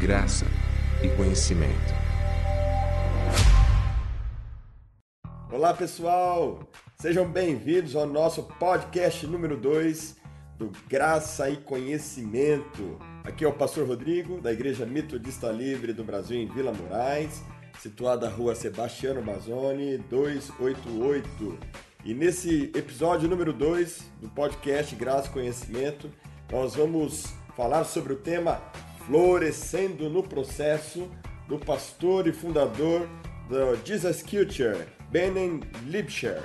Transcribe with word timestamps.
graça 0.00 0.46
e 1.02 1.08
conhecimento. 1.16 1.92
Olá 5.50 5.74
pessoal, 5.74 6.60
sejam 7.00 7.28
bem-vindos 7.28 7.96
ao 7.96 8.06
nosso 8.06 8.44
podcast 8.44 9.26
número 9.26 9.56
2 9.56 10.16
do 10.56 10.70
Graça 10.88 11.50
e 11.50 11.56
Conhecimento. 11.56 12.96
Aqui 13.24 13.44
é 13.44 13.48
o 13.48 13.52
Pastor 13.52 13.88
Rodrigo, 13.88 14.40
da 14.40 14.52
Igreja 14.52 14.86
Metodista 14.86 15.50
Livre 15.50 15.92
do 15.92 16.04
Brasil, 16.04 16.38
em 16.38 16.46
Vila 16.46 16.72
Moraes, 16.72 17.42
situada 17.80 18.28
na 18.28 18.32
rua 18.32 18.54
Sebastiano 18.54 19.20
Mazzoni, 19.20 19.98
288. 19.98 21.58
E 22.04 22.14
nesse 22.14 22.70
episódio 22.72 23.28
número 23.28 23.52
2 23.52 24.12
do 24.20 24.28
podcast 24.28 24.94
Graça 24.94 25.26
e 25.26 25.32
Conhecimento, 25.32 26.08
nós 26.52 26.76
vamos 26.76 27.26
falar 27.56 27.82
sobre 27.82 28.12
o 28.12 28.16
tema 28.16 28.62
Florescendo 29.08 30.10
no 30.10 30.22
Processo 30.22 31.10
do 31.48 31.58
pastor 31.58 32.26
e 32.26 32.32
fundador 32.32 33.08
do 33.48 33.74
Jesus 33.82 34.22
Culture, 34.22 34.84
Benin 35.10 35.62
Lipscher. 35.86 36.42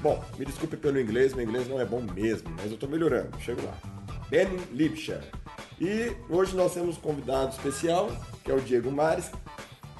Bom, 0.00 0.24
me 0.38 0.46
desculpe 0.46 0.78
pelo 0.78 0.98
inglês, 0.98 1.34
meu 1.34 1.44
inglês 1.44 1.68
não 1.68 1.78
é 1.78 1.84
bom 1.84 2.00
mesmo, 2.00 2.48
mas 2.56 2.68
eu 2.68 2.74
estou 2.74 2.88
melhorando, 2.88 3.38
chego 3.38 3.60
lá. 3.66 3.76
Benin 4.30 4.58
Lipscher. 4.72 5.20
E 5.78 6.16
hoje 6.30 6.56
nós 6.56 6.72
temos 6.72 6.96
um 6.96 7.00
convidado 7.00 7.52
especial, 7.52 8.10
que 8.42 8.50
é 8.50 8.54
o 8.54 8.60
Diego 8.62 8.90
Mares, 8.90 9.30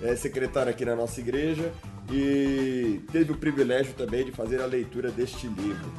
é 0.00 0.16
secretário 0.16 0.70
aqui 0.70 0.86
na 0.86 0.96
nossa 0.96 1.20
igreja, 1.20 1.70
e 2.10 3.02
teve 3.12 3.32
o 3.32 3.36
privilégio 3.36 3.92
também 3.92 4.24
de 4.24 4.32
fazer 4.32 4.62
a 4.62 4.66
leitura 4.66 5.10
deste 5.10 5.46
livro. 5.46 5.92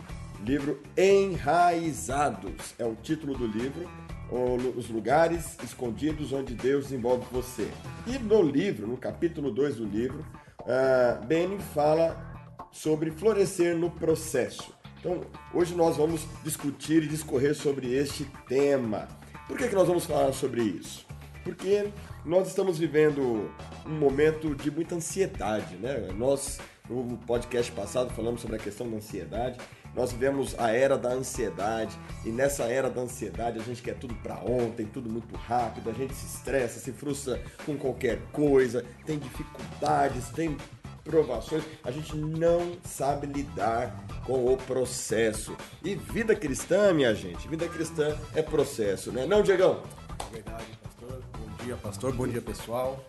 Livro 0.43 0.81
Enraizados 0.97 2.73
é 2.79 2.83
o 2.83 2.95
título 2.95 3.37
do 3.37 3.45
livro 3.45 3.87
os 4.31 4.89
lugares 4.89 5.57
escondidos 5.63 6.33
onde 6.33 6.55
Deus 6.55 6.85
desenvolve 6.85 7.25
você. 7.31 7.67
E 8.07 8.17
no 8.17 8.41
livro, 8.41 8.87
no 8.87 8.97
capítulo 8.97 9.51
2 9.51 9.75
do 9.75 9.85
livro, 9.85 10.25
uh, 10.61 11.59
fala 11.73 12.33
sobre 12.71 13.11
florescer 13.11 13.77
no 13.77 13.91
processo. 13.91 14.73
Então, 14.99 15.21
hoje 15.53 15.75
nós 15.75 15.97
vamos 15.97 16.25
discutir 16.43 17.03
e 17.03 17.07
discorrer 17.07 17.53
sobre 17.53 17.93
este 17.93 18.25
tema. 18.47 19.07
Por 19.47 19.57
que, 19.57 19.67
que 19.67 19.75
nós 19.75 19.87
vamos 19.87 20.05
falar 20.05 20.31
sobre 20.31 20.63
isso? 20.63 21.05
Porque 21.43 21.89
nós 22.25 22.47
estamos 22.47 22.79
vivendo 22.79 23.51
um 23.85 23.99
momento 23.99 24.55
de 24.55 24.71
muita 24.71 24.95
ansiedade, 24.95 25.75
né? 25.75 26.07
Nós, 26.17 26.59
no 26.89 27.17
podcast 27.17 27.71
passado, 27.71 28.13
falamos 28.13 28.41
sobre 28.41 28.57
a 28.57 28.59
questão 28.59 28.89
da 28.89 28.97
ansiedade 28.97 29.57
nós 29.95 30.11
vivemos 30.11 30.57
a 30.59 30.71
era 30.71 30.97
da 30.97 31.09
ansiedade 31.09 31.97
e 32.25 32.29
nessa 32.29 32.63
era 32.63 32.89
da 32.89 33.01
ansiedade 33.01 33.59
a 33.59 33.61
gente 33.61 33.81
quer 33.81 33.95
tudo 33.95 34.15
para 34.15 34.35
ontem, 34.43 34.85
tudo 34.85 35.09
muito 35.09 35.35
rápido, 35.35 35.89
a 35.89 35.93
gente 35.93 36.13
se 36.15 36.25
estressa, 36.25 36.79
se 36.79 36.91
frustra 36.91 37.41
com 37.65 37.77
qualquer 37.77 38.19
coisa, 38.31 38.83
tem 39.05 39.19
dificuldades, 39.19 40.29
tem 40.29 40.57
provações, 41.03 41.63
a 41.83 41.91
gente 41.91 42.15
não 42.15 42.77
sabe 42.83 43.27
lidar 43.27 44.03
com 44.25 44.51
o 44.51 44.57
processo. 44.57 45.55
E 45.83 45.95
vida 45.95 46.33
cristã, 46.33 46.93
minha 46.93 47.13
gente, 47.13 47.47
vida 47.47 47.67
cristã 47.67 48.17
é 48.33 48.41
processo, 48.41 49.11
né? 49.11 49.25
Não, 49.25 49.43
Diegão? 49.43 49.83
Verdade, 50.31 50.65
pastor. 50.81 51.21
Bom 51.37 51.65
dia, 51.65 51.75
pastor. 51.75 52.13
Bom 52.13 52.27
dia, 52.27 52.41
pessoal. 52.41 53.05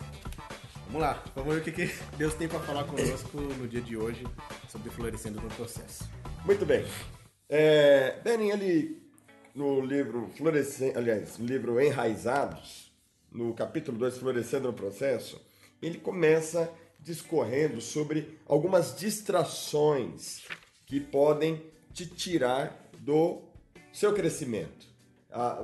Vamos 0.94 1.08
lá, 1.08 1.24
vamos 1.34 1.54
ver 1.56 1.60
o 1.60 1.64
que 1.64 1.90
Deus 2.16 2.34
tem 2.34 2.46
para 2.46 2.60
falar 2.60 2.84
conosco 2.84 3.40
no 3.40 3.66
dia 3.66 3.80
de 3.80 3.96
hoje 3.96 4.24
sobre 4.68 4.90
florescendo 4.90 5.40
no 5.40 5.48
processo. 5.48 6.08
Muito 6.44 6.64
bem. 6.64 6.84
É, 7.48 8.20
Benin, 8.22 8.50
ele, 8.50 9.02
no 9.56 9.80
livro 9.80 10.30
Florescendo, 10.36 10.96
aliás, 10.96 11.36
no 11.36 11.46
livro 11.46 11.80
Enraizados, 11.80 12.92
no 13.28 13.52
capítulo 13.54 13.98
2, 13.98 14.18
Florescendo 14.18 14.68
no 14.68 14.72
Processo, 14.72 15.44
ele 15.82 15.98
começa 15.98 16.72
discorrendo 17.00 17.80
sobre 17.80 18.38
algumas 18.46 18.94
distrações 18.96 20.44
que 20.86 21.00
podem 21.00 21.60
te 21.92 22.06
tirar 22.06 22.88
do 23.00 23.42
seu 23.92 24.14
crescimento. 24.14 24.86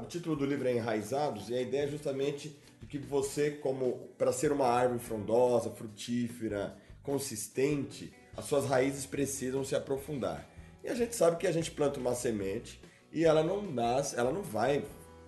O 0.03 0.07
título 0.07 0.35
do 0.35 0.45
livro 0.45 0.67
é 0.67 0.73
Enraizados 0.73 1.51
e 1.51 1.55
a 1.55 1.63
ideia 1.63 1.85
é 1.85 1.89
justamente 1.89 2.59
que 2.91 2.99
você, 2.99 3.53
como 3.53 4.09
para 4.19 4.33
ser 4.33 4.51
uma 4.51 4.67
árvore 4.67 4.99
frondosa, 4.99 5.71
frutífera, 5.71 6.77
consistente, 7.05 8.13
as 8.37 8.47
suas 8.47 8.67
raízes 8.67 9.07
precisam 9.07 9.65
se 9.65 9.77
aprofundar. 9.77 10.51
E 10.83 10.89
a 10.89 10.95
gente 10.95 11.15
sabe 11.15 11.37
que 11.37 11.47
a 11.47 11.53
gente 11.53 11.71
planta 11.71 12.01
uma 12.01 12.17
semente 12.17 12.81
e 13.13 13.25
ela 13.25 13.45
não 13.45 13.63
nasce, 13.63 14.19
ela 14.19 14.33
não 14.33 14.43
vai. 14.43 14.85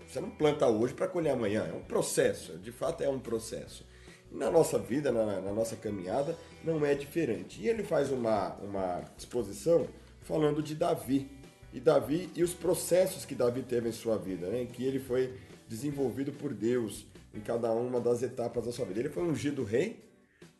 Você 0.08 0.20
não 0.20 0.30
planta 0.30 0.66
hoje 0.66 0.92
para 0.92 1.06
colher 1.06 1.30
amanhã. 1.30 1.68
É 1.70 1.72
um 1.72 1.84
processo, 1.84 2.58
de 2.58 2.72
fato 2.72 3.04
é 3.04 3.08
um 3.08 3.20
processo. 3.20 3.86
Na 4.28 4.50
nossa 4.50 4.76
vida, 4.76 5.12
na, 5.12 5.40
na, 5.40 5.52
nossa 5.52 5.76
caminhada, 5.76 6.36
não 6.64 6.84
é 6.84 6.96
diferente. 6.96 7.62
E 7.62 7.68
ele 7.68 7.84
faz 7.84 8.10
uma, 8.10 8.54
uma 8.56 9.04
exposição 9.16 9.86
falando 10.22 10.62
de 10.62 10.74
Davi. 10.74 11.30
E 11.72 11.78
Davi 11.78 12.28
e 12.34 12.42
os 12.42 12.54
processos 12.54 13.24
que 13.24 13.36
Davi 13.36 13.62
teve 13.62 13.88
em 13.88 13.92
sua 13.92 14.18
vida, 14.18 14.48
né? 14.48 14.66
que 14.66 14.84
ele 14.84 14.98
foi 14.98 15.38
desenvolvido 15.68 16.32
por 16.32 16.52
Deus 16.52 17.06
em 17.34 17.40
cada 17.40 17.72
uma 17.72 18.00
das 18.00 18.22
etapas 18.22 18.66
da 18.66 18.72
sua 18.72 18.84
vida. 18.84 19.00
Ele 19.00 19.08
foi 19.08 19.22
ungido 19.22 19.64
rei, 19.64 20.02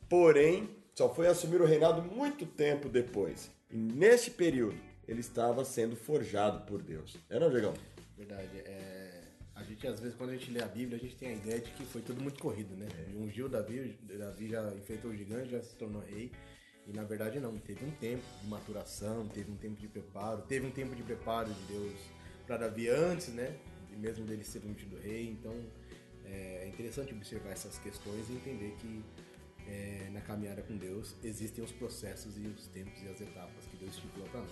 porém 0.08 0.68
só 0.94 1.12
foi 1.12 1.26
assumir 1.26 1.60
o 1.60 1.66
reinado 1.66 2.02
muito 2.02 2.46
tempo 2.46 2.88
depois. 2.88 3.50
E 3.70 3.76
neste 3.76 4.30
período, 4.30 4.78
ele 5.06 5.20
estava 5.20 5.64
sendo 5.64 5.96
forjado 5.96 6.66
por 6.66 6.82
Deus. 6.82 7.16
É 7.28 7.38
não, 7.38 7.50
Diegão? 7.50 7.74
Verdade. 8.16 8.58
É... 8.64 9.22
A 9.54 9.62
gente, 9.62 9.86
às 9.86 10.00
vezes, 10.00 10.16
quando 10.16 10.30
a 10.30 10.32
gente 10.32 10.50
lê 10.50 10.62
a 10.62 10.66
Bíblia, 10.66 10.96
a 10.96 11.00
gente 11.00 11.14
tem 11.14 11.28
a 11.28 11.32
ideia 11.34 11.60
de 11.60 11.70
que 11.72 11.84
foi 11.84 12.00
tudo 12.00 12.20
muito 12.20 12.40
corrido, 12.40 12.74
né? 12.74 12.88
É. 12.90 13.16
Ungiu 13.16 13.48
Davi, 13.48 13.96
Davi 14.02 14.48
já 14.48 14.62
enfrentou 14.74 15.10
o 15.10 15.16
gigante, 15.16 15.50
já 15.50 15.62
se 15.62 15.76
tornou 15.76 16.02
rei. 16.02 16.32
E 16.86 16.92
na 16.92 17.04
verdade 17.04 17.38
não, 17.38 17.56
teve 17.58 17.84
um 17.84 17.90
tempo 17.92 18.24
de 18.42 18.48
maturação, 18.48 19.28
teve 19.28 19.52
um 19.52 19.56
tempo 19.56 19.80
de 19.80 19.86
preparo, 19.86 20.42
teve 20.42 20.66
um 20.66 20.70
tempo 20.70 20.96
de 20.96 21.02
preparo 21.02 21.52
de 21.52 21.62
Deus 21.72 21.94
para 22.46 22.56
Davi 22.56 22.88
antes, 22.88 23.28
né? 23.28 23.54
Mesmo 23.96 24.24
dele 24.24 24.42
ser 24.42 24.62
ungido 24.64 24.98
rei. 24.98 25.28
Então 25.28 25.54
é 26.24 26.66
interessante 26.68 27.12
observar 27.14 27.50
essas 27.50 27.78
questões 27.78 28.28
e 28.28 28.32
entender 28.32 28.74
que 28.80 29.02
é, 29.66 30.08
na 30.12 30.20
caminhada 30.20 30.62
com 30.62 30.76
Deus, 30.76 31.14
existem 31.22 31.62
os 31.62 31.72
processos 31.72 32.36
e 32.36 32.46
os 32.46 32.66
tempos 32.68 33.02
e 33.02 33.08
as 33.08 33.20
etapas 33.20 33.64
que 33.70 33.76
Deus 33.76 33.94
estipulou 33.94 34.28
para 34.28 34.40
nós. 34.40 34.50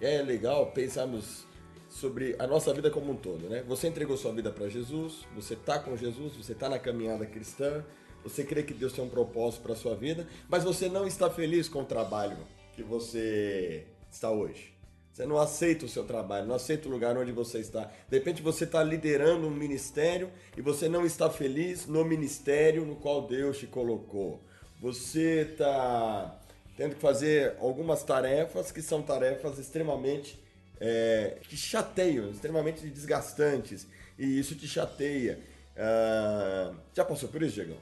É. 0.00 0.16
é 0.16 0.22
legal 0.22 0.72
pensarmos 0.72 1.46
sobre 1.88 2.34
a 2.38 2.46
nossa 2.46 2.72
vida 2.74 2.90
como 2.90 3.12
um 3.12 3.16
todo, 3.16 3.48
né? 3.48 3.62
Você 3.68 3.86
entregou 3.86 4.16
sua 4.16 4.32
vida 4.32 4.50
para 4.50 4.68
Jesus, 4.68 5.26
você 5.34 5.54
está 5.54 5.78
com 5.78 5.96
Jesus, 5.96 6.34
você 6.36 6.52
está 6.52 6.68
na 6.68 6.78
caminhada 6.78 7.24
cristã, 7.24 7.84
você 8.22 8.42
crê 8.42 8.62
que 8.62 8.74
Deus 8.74 8.92
tem 8.92 9.04
um 9.04 9.08
propósito 9.08 9.62
para 9.62 9.76
sua 9.76 9.94
vida, 9.94 10.26
mas 10.48 10.64
você 10.64 10.88
não 10.88 11.06
está 11.06 11.30
feliz 11.30 11.68
com 11.68 11.82
o 11.82 11.84
trabalho 11.84 12.38
que 12.72 12.82
você 12.82 13.86
está 14.10 14.30
hoje. 14.30 14.73
Você 15.14 15.26
não 15.26 15.38
aceita 15.38 15.84
o 15.84 15.88
seu 15.88 16.02
trabalho, 16.02 16.44
não 16.44 16.56
aceita 16.56 16.88
o 16.88 16.90
lugar 16.90 17.16
onde 17.16 17.30
você 17.30 17.60
está. 17.60 17.88
De 18.08 18.18
repente 18.18 18.42
você 18.42 18.64
está 18.64 18.82
liderando 18.82 19.46
um 19.46 19.50
ministério 19.50 20.28
e 20.56 20.60
você 20.60 20.88
não 20.88 21.06
está 21.06 21.30
feliz 21.30 21.86
no 21.86 22.04
ministério 22.04 22.84
no 22.84 22.96
qual 22.96 23.24
Deus 23.24 23.58
te 23.58 23.68
colocou. 23.68 24.42
Você 24.80 25.48
está 25.52 26.36
tendo 26.76 26.96
que 26.96 27.00
fazer 27.00 27.54
algumas 27.60 28.02
tarefas 28.02 28.72
que 28.72 28.82
são 28.82 29.02
tarefas 29.02 29.56
extremamente 29.56 30.42
é, 30.80 31.38
que 31.42 31.56
chateiam, 31.56 32.28
extremamente 32.30 32.84
desgastantes. 32.88 33.86
E 34.18 34.40
isso 34.40 34.56
te 34.56 34.66
chateia. 34.66 35.38
Uh, 35.76 36.74
já 36.92 37.04
passou 37.04 37.28
por 37.28 37.40
isso, 37.40 37.54
Diego? 37.54 37.76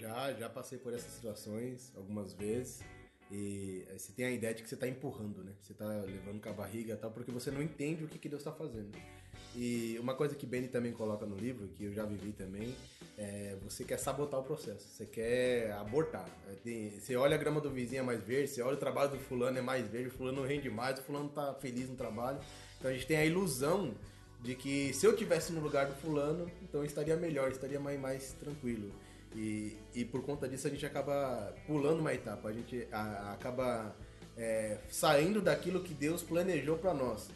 Já, 0.00 0.32
já 0.32 0.50
passei 0.50 0.76
por 0.76 0.92
essas 0.92 1.12
situações 1.12 1.92
algumas 1.96 2.32
vezes. 2.32 2.80
E 3.30 3.84
você 3.96 4.12
tem 4.12 4.24
a 4.24 4.30
ideia 4.30 4.54
de 4.54 4.62
que 4.62 4.68
você 4.68 4.74
está 4.74 4.88
empurrando, 4.88 5.44
né? 5.44 5.52
Você 5.62 5.72
está 5.72 5.86
levando 5.86 6.40
com 6.40 6.48
a 6.48 6.52
barriga 6.52 6.94
e 6.94 6.96
tal, 6.96 7.10
porque 7.10 7.30
você 7.30 7.50
não 7.50 7.62
entende 7.62 8.04
o 8.04 8.08
que, 8.08 8.18
que 8.18 8.28
Deus 8.28 8.40
está 8.40 8.52
fazendo. 8.52 8.96
E 9.54 9.98
uma 10.00 10.14
coisa 10.14 10.34
que 10.34 10.46
Benny 10.46 10.68
também 10.68 10.92
coloca 10.92 11.26
no 11.26 11.36
livro, 11.36 11.68
que 11.68 11.84
eu 11.84 11.92
já 11.92 12.04
vivi 12.04 12.32
também, 12.32 12.74
é 13.16 13.56
você 13.62 13.84
quer 13.84 13.98
sabotar 13.98 14.40
o 14.40 14.42
processo, 14.42 14.86
você 14.88 15.04
quer 15.04 15.72
abortar. 15.72 16.28
É, 16.64 16.90
você 16.90 17.16
olha 17.16 17.34
a 17.34 17.38
grama 17.38 17.60
do 17.60 17.70
vizinho 17.70 18.00
é 18.00 18.02
mais 18.02 18.22
verde, 18.22 18.48
você 18.48 18.62
olha 18.62 18.74
o 18.74 18.78
trabalho 18.78 19.10
do 19.10 19.18
fulano 19.18 19.58
é 19.58 19.62
mais 19.62 19.86
verde, 19.88 20.08
o 20.08 20.12
fulano 20.12 20.44
rende 20.44 20.70
mais, 20.70 20.98
o 20.98 21.02
fulano 21.02 21.26
está 21.26 21.54
feliz 21.54 21.88
no 21.88 21.96
trabalho. 21.96 22.38
Então 22.78 22.90
a 22.90 22.94
gente 22.94 23.06
tem 23.06 23.16
a 23.16 23.24
ilusão 23.24 23.94
de 24.40 24.54
que 24.54 24.92
se 24.94 25.04
eu 25.04 25.16
tivesse 25.16 25.52
no 25.52 25.60
lugar 25.60 25.86
do 25.86 25.94
fulano, 25.96 26.48
então 26.62 26.80
eu 26.80 26.86
estaria 26.86 27.16
melhor, 27.16 27.50
estaria 27.50 27.80
mais, 27.80 27.98
mais 27.98 28.32
tranquilo. 28.34 28.92
E, 29.34 29.76
e 29.94 30.04
por 30.04 30.22
conta 30.22 30.48
disso 30.48 30.66
a 30.66 30.70
gente 30.70 30.84
acaba 30.86 31.54
pulando 31.66 32.00
uma 32.00 32.12
etapa, 32.12 32.48
a 32.48 32.52
gente 32.52 32.88
a, 32.90 33.32
acaba 33.32 33.94
é, 34.36 34.78
saindo 34.88 35.40
daquilo 35.40 35.82
que 35.82 35.94
Deus 35.94 36.22
planejou 36.22 36.78
para 36.78 36.94
nós. 36.94 37.28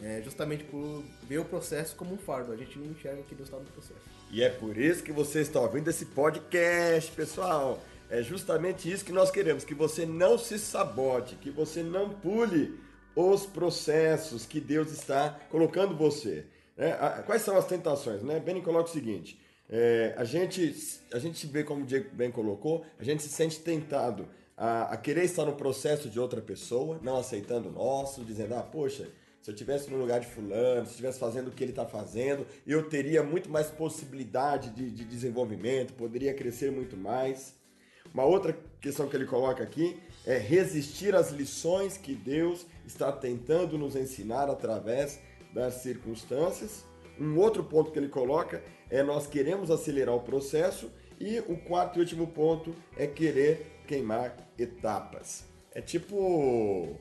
É, 0.00 0.22
justamente 0.22 0.62
por 0.62 1.02
ver 1.24 1.38
o 1.38 1.44
processo 1.44 1.96
como 1.96 2.14
um 2.14 2.18
fardo, 2.18 2.52
a 2.52 2.56
gente 2.56 2.78
não 2.78 2.86
enxerga 2.86 3.20
que 3.22 3.34
Deus 3.34 3.48
está 3.48 3.58
no 3.58 3.66
processo. 3.66 4.00
E 4.30 4.42
é 4.42 4.48
por 4.48 4.76
isso 4.76 5.02
que 5.02 5.10
você 5.10 5.40
está 5.40 5.60
ouvindo 5.60 5.88
esse 5.88 6.06
podcast, 6.06 7.10
pessoal. 7.12 7.82
É 8.08 8.22
justamente 8.22 8.90
isso 8.90 9.04
que 9.04 9.12
nós 9.12 9.30
queremos, 9.30 9.64
que 9.64 9.74
você 9.74 10.06
não 10.06 10.38
se 10.38 10.58
sabote, 10.58 11.34
que 11.36 11.50
você 11.50 11.82
não 11.82 12.10
pule 12.10 12.78
os 13.16 13.44
processos 13.44 14.46
que 14.46 14.60
Deus 14.60 14.92
está 14.92 15.38
colocando 15.50 15.96
você. 15.96 16.46
É, 16.76 16.92
quais 17.26 17.42
são 17.42 17.56
as 17.56 17.66
tentações? 17.66 18.22
Né? 18.22 18.38
Benny 18.38 18.62
coloca 18.62 18.88
o 18.88 18.92
seguinte: 18.92 19.38
É, 19.70 20.14
a, 20.16 20.24
gente, 20.24 20.74
a 21.12 21.18
gente 21.18 21.46
vê, 21.46 21.62
como 21.62 21.82
o 21.82 21.86
Diego 21.86 22.08
bem 22.14 22.30
colocou, 22.30 22.84
a 22.98 23.04
gente 23.04 23.22
se 23.22 23.28
sente 23.28 23.60
tentado 23.60 24.28
a, 24.56 24.94
a 24.94 24.96
querer 24.96 25.24
estar 25.24 25.44
no 25.44 25.54
processo 25.54 26.08
de 26.08 26.18
outra 26.18 26.40
pessoa, 26.40 26.98
não 27.02 27.18
aceitando 27.18 27.68
o 27.68 27.72
nosso, 27.72 28.24
dizendo, 28.24 28.54
ah, 28.54 28.62
poxa, 28.62 29.08
se 29.42 29.50
eu 29.50 29.54
estivesse 29.54 29.90
no 29.90 29.98
lugar 29.98 30.20
de 30.20 30.26
fulano, 30.26 30.84
se 30.84 30.92
estivesse 30.92 31.18
fazendo 31.18 31.48
o 31.48 31.50
que 31.50 31.62
ele 31.62 31.72
está 31.72 31.86
fazendo, 31.86 32.46
eu 32.66 32.88
teria 32.88 33.22
muito 33.22 33.48
mais 33.48 33.68
possibilidade 33.68 34.70
de, 34.70 34.90
de 34.90 35.04
desenvolvimento, 35.04 35.92
poderia 35.94 36.34
crescer 36.34 36.72
muito 36.72 36.96
mais. 36.96 37.54
Uma 38.12 38.24
outra 38.24 38.58
questão 38.80 39.06
que 39.08 39.14
ele 39.14 39.26
coloca 39.26 39.62
aqui 39.62 40.00
é 40.26 40.38
resistir 40.38 41.14
às 41.14 41.30
lições 41.30 41.96
que 41.96 42.14
Deus 42.14 42.66
está 42.86 43.12
tentando 43.12 43.78
nos 43.78 43.94
ensinar 43.94 44.50
através 44.50 45.20
das 45.52 45.74
circunstâncias. 45.74 46.84
Um 47.20 47.38
outro 47.38 47.64
ponto 47.64 47.90
que 47.90 47.98
ele 47.98 48.08
coloca 48.08 48.62
é 48.90 49.02
nós 49.02 49.26
queremos 49.26 49.70
acelerar 49.70 50.14
o 50.14 50.20
processo 50.20 50.90
e 51.20 51.38
o 51.40 51.56
quarto 51.56 51.98
e 51.98 52.00
último 52.00 52.26
ponto 52.28 52.74
é 52.96 53.06
querer 53.06 53.80
queimar 53.86 54.36
etapas. 54.58 55.44
É 55.74 55.80
tipo 55.80 56.96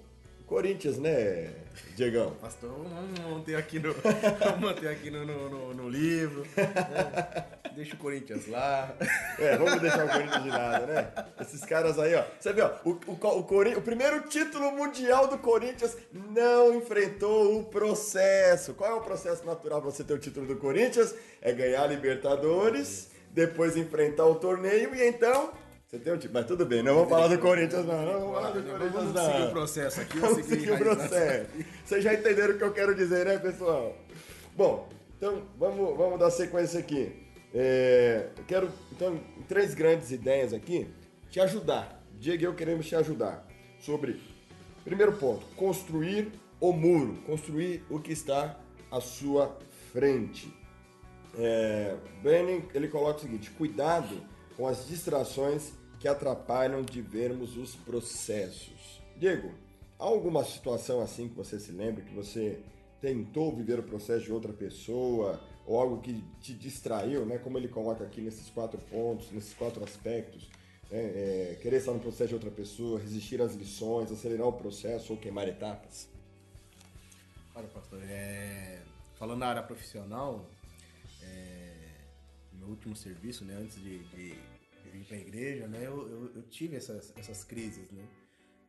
Corinthians, 0.48 0.98
né, 0.98 1.52
Diegão? 1.94 2.32
Pastor, 2.40 2.70
vamos 2.70 3.20
manter 3.20 3.58
aqui 3.58 3.80
no, 3.80 3.94
vamos 4.40 4.60
manter 4.62 4.88
aqui 4.88 5.12
no, 5.12 5.26
no, 5.26 5.74
no 5.74 5.90
livro. 5.90 6.44
Né? 6.56 7.46
Deixa 7.76 7.96
o 7.96 7.98
Corinthians 7.98 8.48
lá. 8.48 8.96
É, 9.40 9.56
vamos 9.56 9.80
deixar 9.80 10.04
o 10.04 10.10
Corinthians 10.10 10.44
de 10.44 10.50
lado, 10.50 10.88
né? 10.88 11.12
Esses 11.40 11.64
caras 11.64 12.00
aí, 12.00 12.16
ó. 12.16 12.24
Você 12.40 12.52
vê, 12.52 12.64
ó, 12.64 12.72
o, 12.84 12.90
o, 13.06 13.12
o, 13.12 13.44
Cori... 13.44 13.76
o 13.76 13.82
primeiro 13.84 14.22
título 14.22 14.72
mundial 14.72 15.28
do 15.28 15.38
Corinthians 15.38 15.96
não 16.12 16.74
enfrentou 16.74 17.60
o 17.60 17.66
processo. 17.66 18.74
Qual 18.74 18.90
é 18.90 18.96
o 18.96 19.02
processo 19.02 19.46
natural 19.46 19.80
para 19.80 19.92
você 19.92 20.04
ter 20.04 20.16
o 20.16 20.18
título 20.18 20.48
do 20.48 20.56
Corinthians? 20.56 21.14
É 21.40 21.54
ganhar 21.54 21.84
a 21.84 21.88
Libertadores, 21.88 23.12
depois 23.30 23.78
enfrentar 23.78 24.26
o 24.26 24.36
torneio 24.36 24.96
e 24.96 25.08
então 25.08 25.52
você 25.88 26.00
tem 26.00 26.12
um 26.12 26.18
tipo, 26.18 26.34
mas 26.34 26.45
tudo 26.45 26.66
bem, 26.66 26.84
não 26.84 26.95
vamos 26.95 27.10
falar 27.10 27.30
do 27.30 27.39
Corinthians, 27.39 27.86
não. 27.86 28.06
Não 28.06 28.19
vamos 28.19 28.34
falar 28.34 28.51
do 28.51 28.62
Corinthians, 28.62 28.92
vamos 28.92 29.13
não. 29.13 29.25
seguir 29.25 29.44
o 29.44 29.51
processo 29.51 30.01
aqui. 30.01 30.19
Vamos 30.19 30.45
seguir 30.45 30.72
o 30.72 30.78
processo. 30.78 31.50
Vocês 31.86 32.04
já 32.04 32.13
entenderam 32.13 32.56
o 32.56 32.57
que 32.57 32.63
eu 32.66 32.74
quero 32.74 32.94
dizer, 32.94 33.25
né, 33.25 33.38
pessoal? 33.38 33.95
Bom, 34.54 34.89
então 35.18 35.44
vamos, 35.57 35.98
vamos 35.98 36.19
dar 36.19 36.30
sequência 36.30 36.78
aqui. 36.78 37.25
É, 37.54 38.28
eu 38.38 38.44
quero, 38.44 38.69
então, 38.92 39.18
três 39.48 39.74
grandes 39.74 40.12
ideias 40.12 40.51
aqui, 40.51 40.89
te 41.30 41.39
ajudar. 41.39 42.04
Diego 42.19 42.44
e 42.44 42.45
eu 42.45 42.54
queremos 42.54 42.86
te 42.86 42.95
ajudar 42.95 43.48
sobre, 43.80 44.19
primeiro 44.84 45.13
ponto, 45.13 45.45
construir 45.56 46.34
o 46.60 46.74
muro, 46.74 47.16
construir 47.25 47.86
o 47.89 47.98
que 47.98 48.12
está 48.12 48.60
à 48.92 49.00
sua 49.00 49.57
frente. 49.94 50.54
É, 51.39 51.95
ele 52.74 52.89
coloca 52.89 53.19
o 53.19 53.22
seguinte, 53.22 53.50
cuidado 53.51 54.22
com 54.57 54.68
as 54.68 54.86
distrações 54.86 55.76
que 56.00 56.08
atrapalham 56.08 56.84
de 56.84 57.02
vermos 57.02 57.58
os 57.58 57.76
processos. 57.76 59.02
Diego, 59.18 59.52
há 60.00 60.04
alguma 60.04 60.44
situação 60.44 61.02
assim 61.02 61.28
que 61.28 61.36
você 61.36 61.60
se 61.60 61.72
lembra 61.72 62.04
que 62.04 62.14
você 62.14 62.60
tentou 63.02 63.56
viver 63.56 63.80
o 63.80 63.84
processo 63.84 64.26
de 64.26 64.32
outra 64.32 64.54
pessoa 64.54 65.40
ou 65.66 65.80
algo 65.80 66.02
que 66.02 66.24
te 66.42 66.54
distraiu, 66.54 67.26
né? 67.26 67.38
Como 67.38 67.58
ele 67.58 67.68
coloca 67.68 68.04
aqui 68.04 68.22
nesses 68.22 68.50
quatro 68.50 68.80
pontos, 68.90 69.32
nesses 69.32 69.54
quatro 69.54 69.84
aspectos, 69.84 70.50
né? 70.90 71.00
é, 71.00 71.58
querer 71.62 71.78
estar 71.78 71.92
no 71.92 72.00
processo 72.00 72.30
de 72.30 72.36
outra 72.36 72.52
pessoa, 72.52 73.00
resistir 73.00 73.42
às 73.42 73.54
lições, 73.54 74.12
acelerar 74.12 74.48
o 74.48 74.54
processo 74.54 75.14
ou 75.14 75.20
queimar 75.20 75.48
etapas. 75.48 76.10
Olha, 77.54 77.68
pastor, 77.68 78.00
é... 78.04 78.82
falando 79.16 79.40
na 79.40 79.48
área 79.48 79.64
profissional, 79.64 80.48
é... 81.24 81.74
meu 82.54 82.68
último 82.68 82.96
serviço, 82.96 83.44
né? 83.44 83.56
Antes 83.56 83.82
de, 83.82 84.00
de 84.10 84.36
vir 84.98 85.06
para 85.06 85.18
a 85.18 85.20
igreja, 85.20 85.68
né? 85.68 85.80
Eu, 85.86 86.10
eu, 86.10 86.32
eu, 86.36 86.42
tive 86.44 86.76
essas, 86.76 87.14
essas 87.18 87.44
crises, 87.44 87.90
né? 87.92 88.04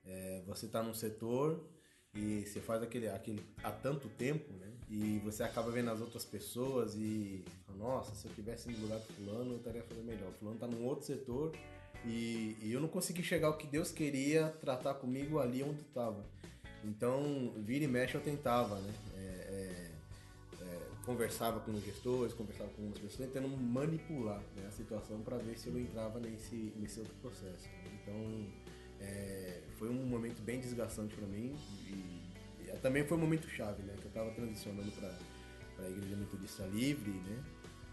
É, 0.06 0.42
você 0.46 0.66
está 0.66 0.82
num 0.82 0.94
setor 0.94 1.68
e 2.14 2.44
você 2.46 2.60
faz 2.60 2.82
aquele, 2.82 3.08
aquele 3.08 3.42
há 3.62 3.70
tanto 3.70 4.08
tempo, 4.08 4.52
né? 4.54 4.72
E 4.90 5.20
você 5.24 5.42
acaba 5.42 5.70
vendo 5.70 5.90
as 5.90 6.00
outras 6.00 6.24
pessoas 6.24 6.94
e 6.94 7.44
nossa, 7.76 8.14
se 8.14 8.26
eu 8.26 8.34
tivesse 8.34 8.68
no 8.68 8.78
lugar 8.78 8.98
do 8.98 9.12
fulano, 9.14 9.52
eu 9.52 9.58
estaria 9.58 9.82
fazendo 9.82 10.06
melhor. 10.06 10.28
O 10.30 10.32
fulano 10.32 10.56
está 10.56 10.66
num 10.66 10.84
outro 10.84 11.06
setor 11.06 11.54
e, 12.04 12.56
e, 12.62 12.72
eu 12.72 12.80
não 12.80 12.88
consegui 12.88 13.22
chegar 13.22 13.48
ao 13.48 13.56
que 13.56 13.66
Deus 13.66 13.90
queria 13.90 14.48
tratar 14.60 14.94
comigo 14.94 15.38
ali 15.38 15.62
onde 15.62 15.80
estava. 15.80 16.24
Então, 16.84 17.52
vira 17.58 17.84
e 17.84 17.88
mexe 17.88 18.14
eu 18.14 18.20
tentava, 18.20 18.76
né? 18.80 18.94
É, 19.16 19.37
conversava 21.08 21.58
com 21.60 21.72
os 21.72 21.82
gestores, 21.82 22.34
conversava 22.34 22.68
com 22.68 22.82
algumas 22.82 22.98
pessoas, 22.98 23.30
tentando 23.30 23.48
manipular 23.48 24.42
né, 24.54 24.66
a 24.68 24.70
situação 24.70 25.22
para 25.22 25.38
ver 25.38 25.58
se 25.58 25.68
eu 25.68 25.78
entrava 25.78 26.20
nesse, 26.20 26.70
nesse 26.76 27.00
outro 27.00 27.14
processo. 27.22 27.66
Então, 27.94 28.46
é, 29.00 29.62
foi 29.78 29.88
um 29.88 30.04
momento 30.04 30.42
bem 30.42 30.60
desgastante 30.60 31.14
para 31.14 31.26
mim 31.26 31.56
e, 31.86 32.68
e, 32.68 32.78
também 32.82 33.06
foi 33.06 33.16
um 33.16 33.20
momento 33.22 33.48
chave, 33.48 33.82
né? 33.84 33.94
Que 33.96 34.04
eu 34.04 34.08
estava 34.08 34.30
transicionando 34.32 34.92
para 34.92 35.86
a 35.86 35.88
Igreja 35.88 36.14
Metodista 36.14 36.64
Livre, 36.66 37.10
né? 37.10 37.42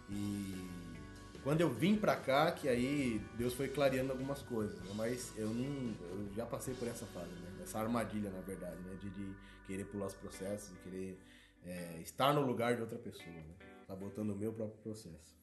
E 0.09 1.39
quando 1.41 1.61
eu 1.61 1.69
vim 1.69 1.95
para 1.95 2.17
cá, 2.17 2.51
que 2.51 2.67
aí 2.67 3.21
Deus 3.37 3.53
foi 3.53 3.69
clareando 3.69 4.11
algumas 4.11 4.41
coisas, 4.41 4.77
né? 4.81 4.91
mas 4.93 5.31
eu 5.37 5.47
não, 5.47 5.95
eu 6.09 6.33
já 6.35 6.45
passei 6.45 6.73
por 6.73 6.87
essa 6.89 7.05
fase, 7.05 7.31
né? 7.31 7.61
Essa 7.63 7.79
armadilha, 7.79 8.29
na 8.29 8.41
verdade, 8.41 8.75
né? 8.81 8.97
De, 9.01 9.09
de 9.09 9.33
querer 9.65 9.85
pular 9.85 10.07
os 10.07 10.13
processos, 10.15 10.69
de 10.69 10.79
querer 10.79 11.17
é, 11.65 11.99
estar 12.01 12.33
no 12.33 12.41
lugar 12.45 12.75
de 12.75 12.81
outra 12.81 12.97
pessoa, 12.97 13.35
né? 13.35 13.55
Sabotando 13.87 14.33
o 14.33 14.35
meu 14.35 14.53
próprio 14.53 14.77
processo. 14.81 15.35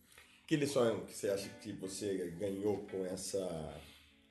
Que 0.47 0.57
lição 0.57 1.01
que 1.07 1.15
você 1.15 1.31
acha 1.31 1.49
que 1.61 1.73
você 1.73 2.35
ganhou 2.39 2.79
com 2.91 3.07
essa 3.07 3.41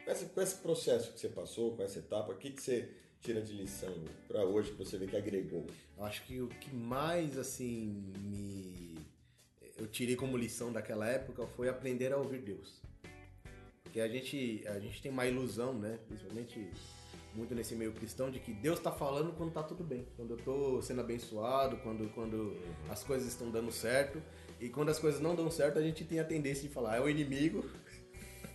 com 0.03 0.11
esse, 0.11 0.25
com 0.25 0.41
esse 0.41 0.55
processo 0.55 1.13
que 1.13 1.19
você 1.19 1.29
passou, 1.29 1.75
com 1.75 1.83
essa 1.83 1.99
etapa, 1.99 2.31
o 2.31 2.37
que, 2.37 2.51
que 2.51 2.61
você 2.61 2.89
tira 3.21 3.41
de 3.41 3.53
lição 3.53 3.93
para 4.27 4.43
hoje 4.43 4.71
que 4.71 4.77
você 4.77 4.97
vê 4.97 5.07
que 5.07 5.15
agregou? 5.15 5.65
Eu 5.97 6.03
acho 6.03 6.23
que 6.23 6.41
o 6.41 6.47
que 6.47 6.73
mais 6.73 7.37
assim 7.37 8.13
me 8.19 8.97
eu 9.77 9.87
tirei 9.87 10.15
como 10.15 10.37
lição 10.37 10.71
daquela 10.71 11.07
época 11.07 11.47
foi 11.47 11.69
aprender 11.69 12.13
a 12.13 12.17
ouvir 12.17 12.39
Deus. 12.39 12.81
Porque 13.83 13.99
a 13.99 14.07
gente 14.07 14.63
a 14.67 14.79
gente 14.79 15.01
tem 15.01 15.11
uma 15.11 15.25
ilusão, 15.25 15.73
né, 15.73 15.99
principalmente 16.07 16.69
muito 17.33 17.55
nesse 17.55 17.75
meio 17.75 17.91
cristão 17.93 18.29
de 18.29 18.39
que 18.39 18.51
Deus 18.53 18.77
está 18.77 18.91
falando 18.91 19.31
quando 19.33 19.49
está 19.49 19.63
tudo 19.63 19.83
bem, 19.83 20.05
quando 20.17 20.31
eu 20.31 20.37
estou 20.37 20.81
sendo 20.81 21.01
abençoado, 21.01 21.77
quando 21.77 22.09
quando 22.13 22.57
as 22.89 23.03
coisas 23.03 23.27
estão 23.27 23.49
dando 23.49 23.71
certo. 23.71 24.21
E 24.59 24.69
quando 24.69 24.89
as 24.89 24.99
coisas 24.99 25.19
não 25.19 25.33
dão 25.35 25.49
certo, 25.49 25.79
a 25.79 25.81
gente 25.81 26.03
tem 26.03 26.19
a 26.19 26.23
tendência 26.23 26.67
de 26.67 26.69
falar, 26.73 26.97
é 26.97 27.01
o 27.01 27.09
inimigo. 27.09 27.65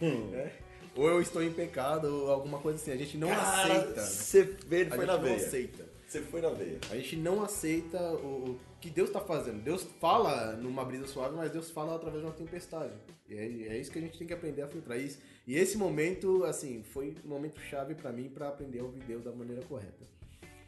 Hum. 0.00 0.30
Né? 0.30 0.52
ou 0.94 1.08
eu 1.08 1.20
estou 1.20 1.42
em 1.42 1.52
pecado, 1.52 2.06
ou 2.06 2.30
alguma 2.30 2.58
coisa 2.58 2.80
assim. 2.80 2.92
A 2.92 2.96
gente 2.96 3.16
não 3.16 3.28
Cara, 3.28 3.42
aceita. 3.42 4.00
Você 4.00 4.46
foi 4.64 5.06
na 5.06 5.16
veia. 5.16 5.36
não 5.36 5.36
aceita. 5.36 5.88
Você 6.06 6.20
foi 6.22 6.40
na 6.40 6.50
veia. 6.50 6.78
A 6.90 6.96
gente 6.96 7.16
não 7.16 7.42
aceita 7.42 8.00
o 8.14 8.58
que 8.86 8.90
Deus 8.90 9.08
está 9.08 9.20
fazendo. 9.20 9.60
Deus 9.62 9.84
fala 10.00 10.52
numa 10.52 10.84
brisa 10.84 11.06
suave, 11.08 11.34
mas 11.34 11.50
Deus 11.50 11.70
fala 11.70 11.96
através 11.96 12.22
de 12.22 12.28
uma 12.28 12.34
tempestade. 12.34 12.92
E 13.28 13.34
é, 13.34 13.74
é 13.74 13.78
isso 13.78 13.90
que 13.90 13.98
a 13.98 14.02
gente 14.02 14.16
tem 14.16 14.26
que 14.26 14.32
aprender 14.32 14.62
a 14.62 14.68
filtrar. 14.68 14.98
Isso. 14.98 15.18
E 15.44 15.56
esse 15.56 15.76
momento, 15.76 16.44
assim, 16.44 16.84
foi 16.84 17.14
um 17.24 17.28
momento 17.28 17.60
chave 17.60 17.94
para 17.94 18.12
mim 18.12 18.28
para 18.28 18.48
aprender 18.48 18.78
a 18.78 18.84
ouvir 18.84 19.00
Deus 19.00 19.24
da 19.24 19.32
maneira 19.32 19.62
correta. 19.62 20.06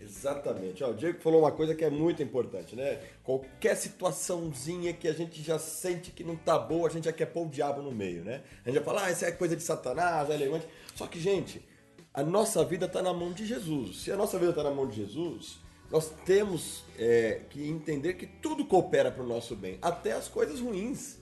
Exatamente. 0.00 0.82
Ó, 0.82 0.90
o 0.90 0.94
Diego 0.94 1.20
falou 1.20 1.42
uma 1.42 1.52
coisa 1.52 1.74
que 1.74 1.84
é 1.84 1.90
muito 1.90 2.20
importante, 2.22 2.74
né? 2.74 3.00
Qualquer 3.22 3.76
situaçãozinha 3.76 4.92
que 4.92 5.06
a 5.06 5.12
gente 5.12 5.40
já 5.42 5.58
sente 5.58 6.10
que 6.10 6.24
não 6.24 6.36
tá 6.36 6.58
boa, 6.58 6.88
a 6.88 6.90
gente 6.90 7.04
já 7.04 7.12
quer 7.12 7.26
pôr 7.26 7.46
o 7.46 7.48
diabo 7.48 7.82
no 7.82 7.92
meio, 7.92 8.24
né? 8.24 8.42
A 8.64 8.68
gente 8.68 8.78
já 8.78 8.84
fala, 8.84 9.04
ah, 9.04 9.12
isso 9.12 9.24
é 9.24 9.32
coisa 9.32 9.54
de 9.54 9.62
Satanás, 9.62 10.28
é 10.28 10.36
levante. 10.36 10.66
Só 10.94 11.06
que, 11.06 11.20
gente, 11.20 11.62
a 12.12 12.22
nossa 12.24 12.64
vida 12.64 12.86
está 12.86 13.00
na 13.00 13.12
mão 13.12 13.32
de 13.32 13.46
Jesus. 13.46 14.02
Se 14.02 14.10
a 14.10 14.16
nossa 14.16 14.38
vida 14.38 14.50
está 14.50 14.64
na 14.64 14.70
mão 14.72 14.88
de 14.88 14.96
Jesus, 14.96 15.58
nós 15.90 16.12
temos 16.24 16.84
é, 16.98 17.40
que 17.50 17.68
entender 17.68 18.14
que 18.14 18.26
tudo 18.26 18.64
coopera 18.64 19.10
para 19.10 19.22
o 19.22 19.26
nosso 19.26 19.56
bem, 19.56 19.78
até 19.80 20.12
as 20.12 20.28
coisas 20.28 20.60
ruins. 20.60 21.16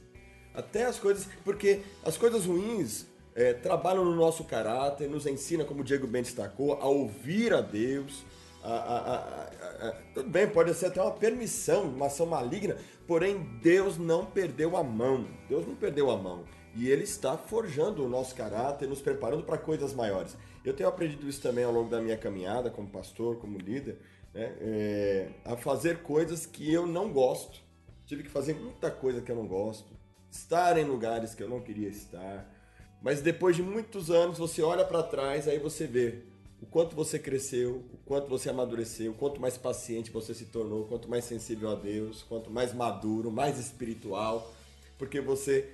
Até 0.54 0.84
as 0.86 0.98
coisas. 0.98 1.28
Porque 1.44 1.80
as 2.02 2.16
coisas 2.16 2.46
ruins 2.46 3.06
é, 3.34 3.52
trabalham 3.52 4.04
no 4.04 4.16
nosso 4.16 4.44
caráter, 4.44 5.08
nos 5.08 5.26
ensina, 5.26 5.64
como 5.64 5.82
o 5.82 5.84
Diego 5.84 6.06
bem 6.06 6.22
destacou, 6.22 6.74
a 6.80 6.86
ouvir 6.86 7.52
a 7.52 7.60
Deus 7.60 8.24
a, 8.66 8.74
a, 8.74 9.88
a, 9.88 9.92
tudo 10.12 10.28
bem, 10.28 10.48
pode 10.48 10.74
ser 10.74 10.86
até 10.86 11.00
uma 11.00 11.12
permissão, 11.12 11.84
uma 11.84 12.06
ação 12.06 12.26
maligna, 12.26 12.76
porém 13.06 13.38
Deus 13.62 13.96
não 13.96 14.26
perdeu 14.26 14.76
a 14.76 14.82
mão. 14.82 15.24
Deus 15.48 15.64
não 15.66 15.76
perdeu 15.76 16.10
a 16.10 16.16
mão. 16.16 16.44
E 16.74 16.90
Ele 16.90 17.04
está 17.04 17.38
forjando 17.38 18.04
o 18.04 18.08
nosso 18.08 18.34
caráter, 18.34 18.88
nos 18.88 19.00
preparando 19.00 19.44
para 19.44 19.56
coisas 19.56 19.94
maiores. 19.94 20.36
Eu 20.64 20.74
tenho 20.74 20.88
aprendido 20.88 21.28
isso 21.28 21.40
também 21.40 21.64
ao 21.64 21.72
longo 21.72 21.88
da 21.88 22.00
minha 22.00 22.16
caminhada 22.16 22.68
como 22.68 22.88
pastor, 22.88 23.36
como 23.36 23.56
líder, 23.56 23.98
né? 24.36 24.52
é, 24.60 25.28
a 25.46 25.56
fazer 25.56 26.02
coisas 26.02 26.44
que 26.44 26.70
eu 26.70 26.86
não 26.86 27.10
gosto. 27.10 27.62
Tive 28.06 28.22
que 28.22 28.28
fazer 28.28 28.54
muita 28.54 28.90
coisa 28.90 29.20
que 29.20 29.32
eu 29.32 29.36
não 29.36 29.46
gosto, 29.46 29.86
estar 30.30 30.78
em 30.78 30.84
lugares 30.84 31.34
que 31.34 31.42
eu 31.42 31.48
não 31.48 31.60
queria 31.60 31.88
estar. 31.88 32.46
Mas 33.02 33.22
depois 33.22 33.56
de 33.56 33.62
muitos 33.62 34.10
anos, 34.10 34.38
você 34.38 34.62
olha 34.62 34.84
para 34.84 35.02
trás, 35.02 35.48
aí 35.48 35.58
você 35.58 35.86
vê 35.86 36.22
o 36.60 36.66
quanto 36.66 36.94
você 36.94 37.18
cresceu, 37.18 37.82
o 37.92 37.98
quanto 38.04 38.28
você 38.28 38.48
amadureceu, 38.48 39.12
o 39.12 39.14
quanto 39.14 39.40
mais 39.40 39.56
paciente 39.56 40.10
você 40.10 40.34
se 40.34 40.46
tornou, 40.46 40.84
quanto 40.84 41.08
mais 41.08 41.24
sensível 41.24 41.70
a 41.70 41.74
Deus, 41.74 42.22
quanto 42.22 42.50
mais 42.50 42.72
maduro, 42.72 43.30
mais 43.30 43.58
espiritual, 43.58 44.54
porque 44.98 45.20
você 45.20 45.68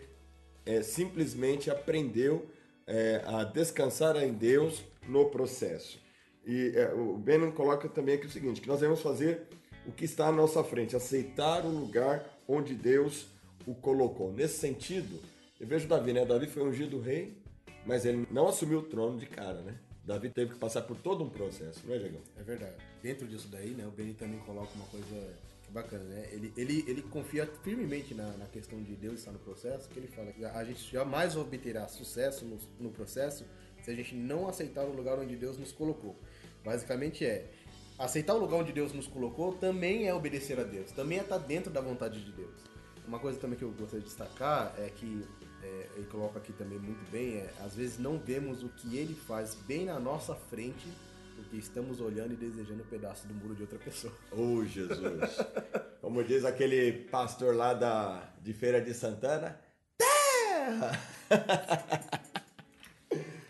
é, 0.65 0.83
simplesmente 0.83 1.71
aprendeu 1.71 2.47
é, 2.87 3.23
a 3.27 3.45
descansar 3.45 4.17
em 4.17 4.33
Deus 4.33 4.83
no 5.07 5.27
processo. 5.27 6.02
E 6.45 6.73
é, 6.75 6.93
o 6.93 7.17
Benin 7.17 7.51
coloca 7.53 7.89
também 7.89 8.17
aqui 8.17 8.27
o 8.27 8.31
seguinte, 8.31 8.61
que 8.61 8.69
nós 8.69 8.81
devemos 8.81 9.01
fazer 9.01 9.43
o 9.87 9.93
que 9.93 10.05
está 10.05 10.27
à 10.27 10.33
nossa 10.33 10.63
frente, 10.63 10.97
aceitar 10.97 11.65
o 11.65 11.69
lugar 11.69 12.25
onde 12.49 12.75
Deus 12.75 13.27
o 13.67 13.75
colocou. 13.75 14.33
Nesse 14.33 14.59
sentido, 14.59 15.21
eu 15.61 15.67
vejo 15.67 15.87
Davi, 15.87 16.13
né? 16.13 16.25
Davi 16.25 16.47
foi 16.47 16.63
ungido 16.63 17.01
rei, 17.01 17.37
mas 17.87 18.05
ele 18.05 18.27
não 18.31 18.49
assumiu 18.49 18.81
o 18.81 18.83
trono 18.83 19.19
de 19.19 19.27
cara, 19.27 19.61
né? 19.63 19.77
Davi 20.05 20.31
teve 20.31 20.55
que 20.55 20.59
passar 20.59 20.83
por 20.83 20.97
todo 20.97 21.23
um 21.23 21.31
processo, 21.31 21.81
não 21.87 21.95
é, 21.95 21.99
Diegão? 21.99 22.21
É 22.37 22.43
verdade. 22.43 22.75
Dentro 23.01 23.27
disso 23.27 23.47
daí, 23.49 23.71
né, 23.71 23.87
o 23.87 23.91
Benny 23.91 24.15
também 24.15 24.41
coloca 24.41 24.71
uma 24.75 24.87
coisa 24.87 25.07
que 25.07 25.69
é 25.69 25.73
bacana, 25.73 26.03
né? 26.05 26.29
Ele, 26.33 26.53
ele, 26.57 26.85
ele 26.89 27.03
confia 27.03 27.47
firmemente 27.63 28.13
na, 28.13 28.33
na 28.33 28.47
questão 28.47 28.83
de 28.83 28.97
Deus 28.97 29.21
estar 29.21 29.31
no 29.31 29.39
processo, 29.39 29.89
que 29.89 29.99
ele 30.01 30.09
fala 30.09 30.33
que 30.33 30.45
a 30.45 30.65
gente 30.65 30.91
jamais 30.91 31.37
obterá 31.37 31.87
sucesso 31.87 32.45
no, 32.45 32.59
no 32.81 32.91
processo 32.91 33.45
se 33.83 33.91
a 33.91 33.95
gente 33.95 34.15
não 34.15 34.49
aceitar 34.49 34.85
o 34.85 34.93
lugar 34.93 35.19
onde 35.19 35.37
Deus 35.37 35.59
nos 35.59 35.73
colocou. 35.73 36.17
Basicamente 36.65 37.25
é, 37.25 37.51
aceitar 37.99 38.35
o 38.35 38.39
lugar 38.39 38.59
onde 38.59 38.73
Deus 38.73 38.93
nos 38.93 39.07
colocou 39.07 39.55
também 39.55 40.07
é 40.07 40.15
obedecer 40.15 40.59
a 40.59 40.65
Deus, 40.65 40.91
também 40.93 41.19
é 41.19 41.23
estar 41.23 41.39
dentro 41.39 41.71
da 41.71 41.81
vontade 41.81 42.25
de 42.25 42.33
Deus. 42.33 42.55
Uma 43.07 43.19
coisa 43.19 43.39
também 43.39 43.59
que 43.59 43.65
eu 43.65 43.71
gostaria 43.71 44.01
de 44.01 44.07
destacar 44.07 44.75
é 44.79 44.89
que 44.89 45.27
é, 45.63 45.87
ele 45.97 46.07
coloca 46.07 46.39
aqui 46.39 46.53
também 46.53 46.79
muito 46.79 47.09
bem, 47.11 47.37
é, 47.37 47.51
às 47.65 47.75
vezes 47.75 47.99
não 47.99 48.19
vemos 48.19 48.63
o 48.63 48.69
que 48.69 48.97
ele 48.97 49.15
faz 49.15 49.55
bem 49.67 49.87
na 49.87 49.99
nossa 49.99 50.35
frente, 50.35 50.89
porque 51.37 51.57
estamos 51.57 52.01
olhando 52.01 52.33
e 52.33 52.37
desejando 52.37 52.83
um 52.83 52.87
pedaço 52.87 53.27
do 53.27 53.35
muro 53.35 53.55
de 53.55 53.63
outra 53.63 53.79
pessoa. 53.79 54.13
Oh, 54.33 54.65
Jesus! 54.65 54.99
Como 56.01 56.23
diz 56.25 56.45
aquele 56.45 56.93
pastor 57.09 57.55
lá 57.55 57.75
da, 57.75 58.29
de 58.41 58.53
Feira 58.53 58.81
de 58.81 58.93
Santana, 58.95 59.59
terra! 59.97 61.01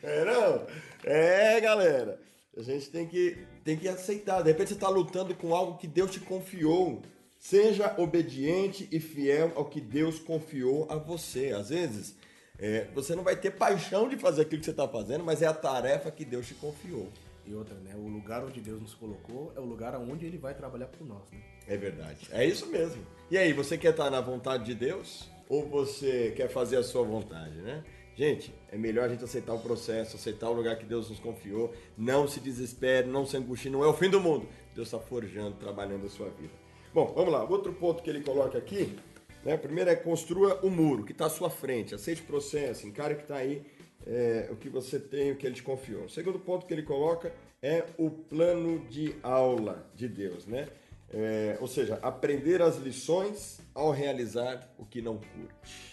é, 0.02 0.24
não? 0.24 0.66
É, 1.04 1.60
galera. 1.60 2.31
A 2.56 2.62
gente 2.62 2.90
tem 2.90 3.06
que, 3.06 3.38
tem 3.64 3.76
que 3.76 3.88
aceitar. 3.88 4.42
De 4.42 4.48
repente 4.48 4.68
você 4.68 4.74
está 4.74 4.88
lutando 4.88 5.34
com 5.34 5.54
algo 5.54 5.78
que 5.78 5.86
Deus 5.86 6.10
te 6.10 6.20
confiou. 6.20 7.02
Seja 7.38 7.94
obediente 7.98 8.88
e 8.92 9.00
fiel 9.00 9.52
ao 9.56 9.64
que 9.64 9.80
Deus 9.80 10.18
confiou 10.18 10.86
a 10.90 10.96
você. 10.96 11.50
Às 11.50 11.70
vezes, 11.70 12.14
é, 12.58 12.86
você 12.94 13.16
não 13.16 13.24
vai 13.24 13.34
ter 13.34 13.50
paixão 13.50 14.08
de 14.08 14.16
fazer 14.16 14.42
aquilo 14.42 14.60
que 14.60 14.66
você 14.66 14.70
está 14.70 14.86
fazendo, 14.86 15.24
mas 15.24 15.42
é 15.42 15.46
a 15.46 15.54
tarefa 15.54 16.10
que 16.10 16.24
Deus 16.24 16.46
te 16.46 16.54
confiou. 16.54 17.08
E 17.44 17.54
outra, 17.54 17.74
né? 17.76 17.94
O 17.96 18.06
lugar 18.06 18.44
onde 18.44 18.60
Deus 18.60 18.80
nos 18.80 18.94
colocou 18.94 19.52
é 19.56 19.60
o 19.60 19.64
lugar 19.64 19.96
onde 19.96 20.26
Ele 20.26 20.38
vai 20.38 20.54
trabalhar 20.54 20.86
por 20.86 21.04
nós, 21.04 21.28
né? 21.32 21.40
É 21.66 21.76
verdade. 21.76 22.28
É 22.30 22.46
isso 22.46 22.66
mesmo. 22.66 23.04
E 23.30 23.36
aí, 23.36 23.52
você 23.52 23.76
quer 23.76 23.90
estar 23.90 24.10
na 24.10 24.20
vontade 24.20 24.64
de 24.64 24.74
Deus? 24.74 25.28
Ou 25.48 25.68
você 25.68 26.32
quer 26.36 26.48
fazer 26.48 26.76
a 26.76 26.82
sua 26.84 27.02
vontade, 27.02 27.56
né? 27.62 27.82
Gente, 28.14 28.54
é 28.70 28.76
melhor 28.76 29.06
a 29.06 29.08
gente 29.08 29.24
aceitar 29.24 29.54
o 29.54 29.58
processo, 29.58 30.16
aceitar 30.16 30.50
o 30.50 30.52
lugar 30.52 30.76
que 30.76 30.84
Deus 30.84 31.08
nos 31.08 31.18
confiou. 31.18 31.72
Não 31.96 32.28
se 32.28 32.40
desespere, 32.40 33.06
não 33.06 33.24
se 33.24 33.36
angustie, 33.36 33.70
não 33.70 33.82
é 33.82 33.86
o 33.86 33.94
fim 33.94 34.10
do 34.10 34.20
mundo. 34.20 34.46
Deus 34.74 34.88
está 34.88 34.98
forjando, 34.98 35.56
trabalhando 35.56 36.06
a 36.06 36.10
sua 36.10 36.28
vida. 36.28 36.52
Bom, 36.92 37.12
vamos 37.14 37.32
lá. 37.32 37.42
Outro 37.44 37.72
ponto 37.72 38.02
que 38.02 38.10
ele 38.10 38.22
coloca 38.22 38.58
aqui, 38.58 38.94
né? 39.44 39.56
Primeiro 39.56 39.88
é 39.88 39.96
construa 39.96 40.60
o 40.62 40.70
muro 40.70 41.04
que 41.04 41.12
está 41.12 41.26
à 41.26 41.30
sua 41.30 41.48
frente. 41.48 41.94
Aceite 41.94 42.20
o 42.20 42.26
processo, 42.26 42.86
encare 42.86 43.14
que 43.14 43.22
está 43.22 43.36
aí 43.36 43.64
é, 44.06 44.48
o 44.50 44.56
que 44.56 44.68
você 44.68 44.98
tem, 44.98 45.32
o 45.32 45.36
que 45.36 45.46
ele 45.46 45.54
te 45.54 45.62
confiou. 45.62 46.04
O 46.04 46.10
segundo 46.10 46.38
ponto 46.38 46.66
que 46.66 46.74
ele 46.74 46.82
coloca 46.82 47.32
é 47.62 47.84
o 47.96 48.10
plano 48.10 48.80
de 48.90 49.14
aula 49.22 49.90
de 49.94 50.06
Deus, 50.06 50.46
né? 50.46 50.68
É, 51.14 51.56
ou 51.60 51.66
seja, 51.66 51.98
aprender 52.02 52.60
as 52.60 52.76
lições 52.76 53.60
ao 53.74 53.90
realizar 53.90 54.70
o 54.78 54.84
que 54.84 55.00
não 55.00 55.16
curte. 55.16 55.91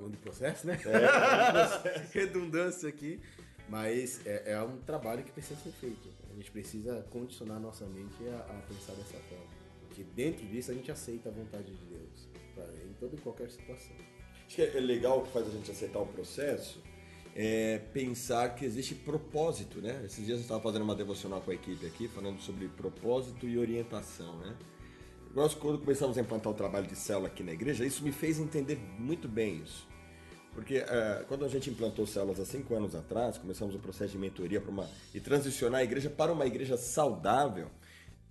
Falando 0.00 0.12
de 0.12 0.18
processo, 0.18 0.66
né? 0.66 0.78
É, 0.86 2.06
redundância 2.18 2.88
aqui. 2.88 3.20
Mas 3.68 4.24
é, 4.26 4.52
é, 4.52 4.62
um 4.62 4.78
trabalho 4.78 5.22
que 5.22 5.30
precisa 5.30 5.60
ser 5.60 5.72
feito. 5.72 6.08
A 6.32 6.34
gente 6.34 6.50
precisa 6.50 7.06
condicionar 7.10 7.60
nossa 7.60 7.84
mente 7.84 8.16
a, 8.28 8.38
a 8.38 8.62
pensar 8.66 8.94
dessa 8.94 9.18
forma. 9.28 9.44
Porque 9.86 10.02
dentro 10.16 10.46
disso 10.46 10.70
a 10.70 10.74
gente 10.74 10.90
aceita 10.90 11.28
a 11.28 11.32
vontade 11.32 11.70
de 11.70 11.84
Deus 11.84 12.28
pra, 12.54 12.64
em 12.64 12.94
toda 12.98 13.14
e 13.14 13.20
qualquer 13.20 13.50
situação. 13.50 13.94
Acho 14.46 14.56
que 14.56 14.62
é 14.62 14.80
legal 14.80 15.22
que 15.22 15.32
faz 15.32 15.46
a 15.46 15.50
gente 15.50 15.70
aceitar 15.70 16.00
o 16.00 16.06
processo 16.06 16.82
é 17.36 17.78
pensar 17.92 18.56
que 18.56 18.64
existe 18.64 18.94
propósito, 18.94 19.80
né? 19.80 20.02
Esses 20.04 20.24
dias 20.24 20.38
eu 20.38 20.42
estava 20.42 20.60
fazendo 20.60 20.82
uma 20.82 20.96
devocional 20.96 21.40
com 21.40 21.50
a 21.50 21.54
equipe 21.54 21.86
aqui, 21.86 22.08
falando 22.08 22.40
sobre 22.40 22.66
propósito 22.68 23.46
e 23.46 23.56
orientação, 23.56 24.36
né? 24.38 24.56
Nós, 25.34 25.54
quando 25.54 25.78
começamos 25.78 26.18
a 26.18 26.20
implantar 26.20 26.52
o 26.52 26.56
trabalho 26.56 26.88
de 26.88 26.96
célula 26.96 27.28
aqui 27.28 27.44
na 27.44 27.52
igreja, 27.52 27.84
isso 27.84 28.02
me 28.02 28.10
fez 28.10 28.40
entender 28.40 28.80
muito 28.98 29.28
bem 29.28 29.62
isso. 29.62 29.86
Porque 30.60 30.76
uh, 30.76 31.24
quando 31.26 31.46
a 31.46 31.48
gente 31.48 31.70
implantou 31.70 32.06
células 32.06 32.38
há 32.38 32.44
cinco 32.44 32.74
anos 32.74 32.94
atrás, 32.94 33.38
começamos 33.38 33.74
o 33.74 33.78
processo 33.78 34.12
de 34.12 34.18
mentoria 34.18 34.60
para 34.60 34.70
uma, 34.70 34.86
e 35.14 35.18
transicionar 35.18 35.80
a 35.80 35.84
igreja 35.84 36.10
para 36.10 36.30
uma 36.30 36.44
igreja 36.44 36.76
saudável, 36.76 37.70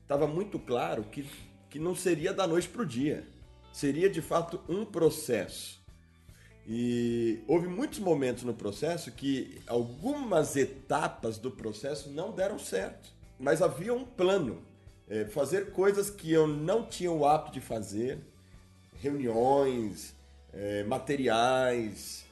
estava 0.04 0.28
muito 0.28 0.60
claro 0.60 1.04
que, 1.06 1.28
que 1.72 1.80
não 1.80 1.96
seria 1.96 2.32
da 2.32 2.46
noite 2.46 2.70
para 2.70 2.84
o 2.84 2.86
dia. 2.86 3.26
Seria 3.74 4.08
de 4.08 4.22
fato 4.22 4.62
um 4.70 4.86
processo. 4.86 5.82
E 6.68 7.40
houve 7.48 7.68
muitos 7.68 7.98
momentos 7.98 8.44
no 8.44 8.54
processo 8.54 9.12
que 9.12 9.60
algumas 9.66 10.56
etapas 10.56 11.40
do 11.40 11.50
processo 11.50 12.12
não 12.12 12.32
deram 12.32 12.60
certo. 12.60 13.10
Mas 13.40 13.60
havia 13.60 13.92
um 13.92 14.06
plano. 14.06 14.62
É, 15.10 15.26
fazer 15.26 15.72
coisas 15.72 16.12
que 16.12 16.32
eu 16.32 16.46
não 16.46 16.86
tinha 16.86 17.12
o 17.12 17.26
hábito 17.26 17.54
de 17.54 17.60
fazer, 17.60 18.20
reuniões, 19.02 20.14
é, 20.54 20.84
materiais, 20.84 22.26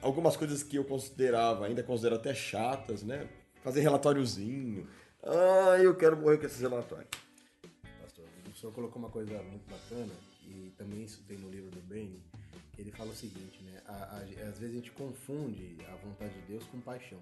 algumas 0.00 0.36
coisas 0.36 0.62
que 0.62 0.76
eu 0.76 0.84
considerava, 0.84 1.66
ainda 1.66 1.82
considero 1.82 2.16
até 2.16 2.34
chatas, 2.34 3.02
né? 3.02 3.28
Fazer 3.62 3.80
relatóriozinho. 3.80 4.86
Ah, 5.22 5.78
eu 5.82 5.96
quero 5.96 6.16
morrer 6.16 6.38
com 6.38 6.46
esses 6.46 6.60
relatórios. 6.60 7.08
Pastor, 8.00 8.26
o 8.52 8.56
senhor 8.56 8.72
colocou 8.72 9.00
uma 9.00 9.10
coisa 9.10 9.42
muito 9.42 9.68
bacana, 9.68 10.12
e 10.46 10.70
também 10.76 11.04
isso 11.04 11.22
tem 11.26 11.38
no 11.38 11.48
livro 11.48 11.70
do 11.70 11.80
Benny, 11.80 12.22
ele 12.78 12.90
fala 12.90 13.10
o 13.10 13.14
seguinte, 13.14 13.62
né? 13.62 13.80
A, 13.86 13.92
a, 13.92 14.18
às 14.18 14.58
vezes 14.58 14.72
a 14.72 14.76
gente 14.76 14.90
confunde 14.92 15.78
a 15.88 15.96
vontade 15.96 16.34
de 16.34 16.42
Deus 16.42 16.64
com 16.64 16.80
paixão. 16.80 17.20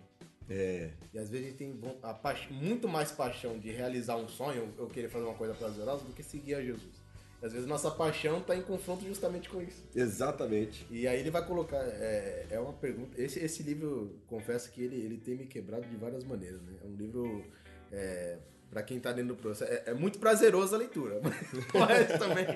É. 0.48 0.90
E 1.12 1.18
às 1.18 1.30
vezes 1.30 1.46
a 1.46 1.48
gente 1.50 1.58
tem 1.58 1.80
a 2.02 2.34
muito 2.50 2.88
mais 2.88 3.12
paixão 3.12 3.58
de 3.58 3.70
realizar 3.70 4.16
um 4.16 4.28
sonho, 4.28 4.74
ou 4.78 4.88
querer 4.88 5.08
fazer 5.08 5.24
uma 5.24 5.34
coisa 5.34 5.54
prazerosa, 5.54 6.04
do 6.04 6.12
que 6.12 6.22
seguir 6.22 6.54
a 6.54 6.62
Jesus. 6.62 7.01
Às 7.42 7.52
vezes 7.52 7.66
nossa 7.66 7.90
paixão 7.90 8.38
está 8.38 8.56
em 8.56 8.62
confronto 8.62 9.04
justamente 9.04 9.48
com 9.48 9.60
isso. 9.60 9.84
Exatamente. 9.94 10.86
E 10.90 11.08
aí 11.08 11.18
ele 11.18 11.30
vai 11.30 11.44
colocar, 11.44 11.82
é, 11.84 12.46
é 12.50 12.60
uma 12.60 12.72
pergunta. 12.72 13.20
Esse, 13.20 13.40
esse 13.40 13.64
livro, 13.64 14.16
confesso 14.28 14.70
que 14.70 14.80
ele, 14.80 14.96
ele 14.96 15.18
tem 15.18 15.34
me 15.34 15.46
quebrado 15.46 15.84
de 15.88 15.96
várias 15.96 16.22
maneiras, 16.22 16.62
né? 16.62 16.72
É 16.84 16.86
um 16.86 16.94
livro 16.94 17.44
é, 17.90 18.38
para 18.70 18.82
quem 18.84 18.96
está 18.96 19.12
dentro 19.12 19.34
do 19.34 19.42
processo. 19.42 19.72
É, 19.72 19.82
é, 19.86 19.94
muito 19.94 20.20
prazeroso 20.20 20.74
a 20.74 20.78
leitura, 20.78 21.20
mas 21.74 22.18
também 22.18 22.46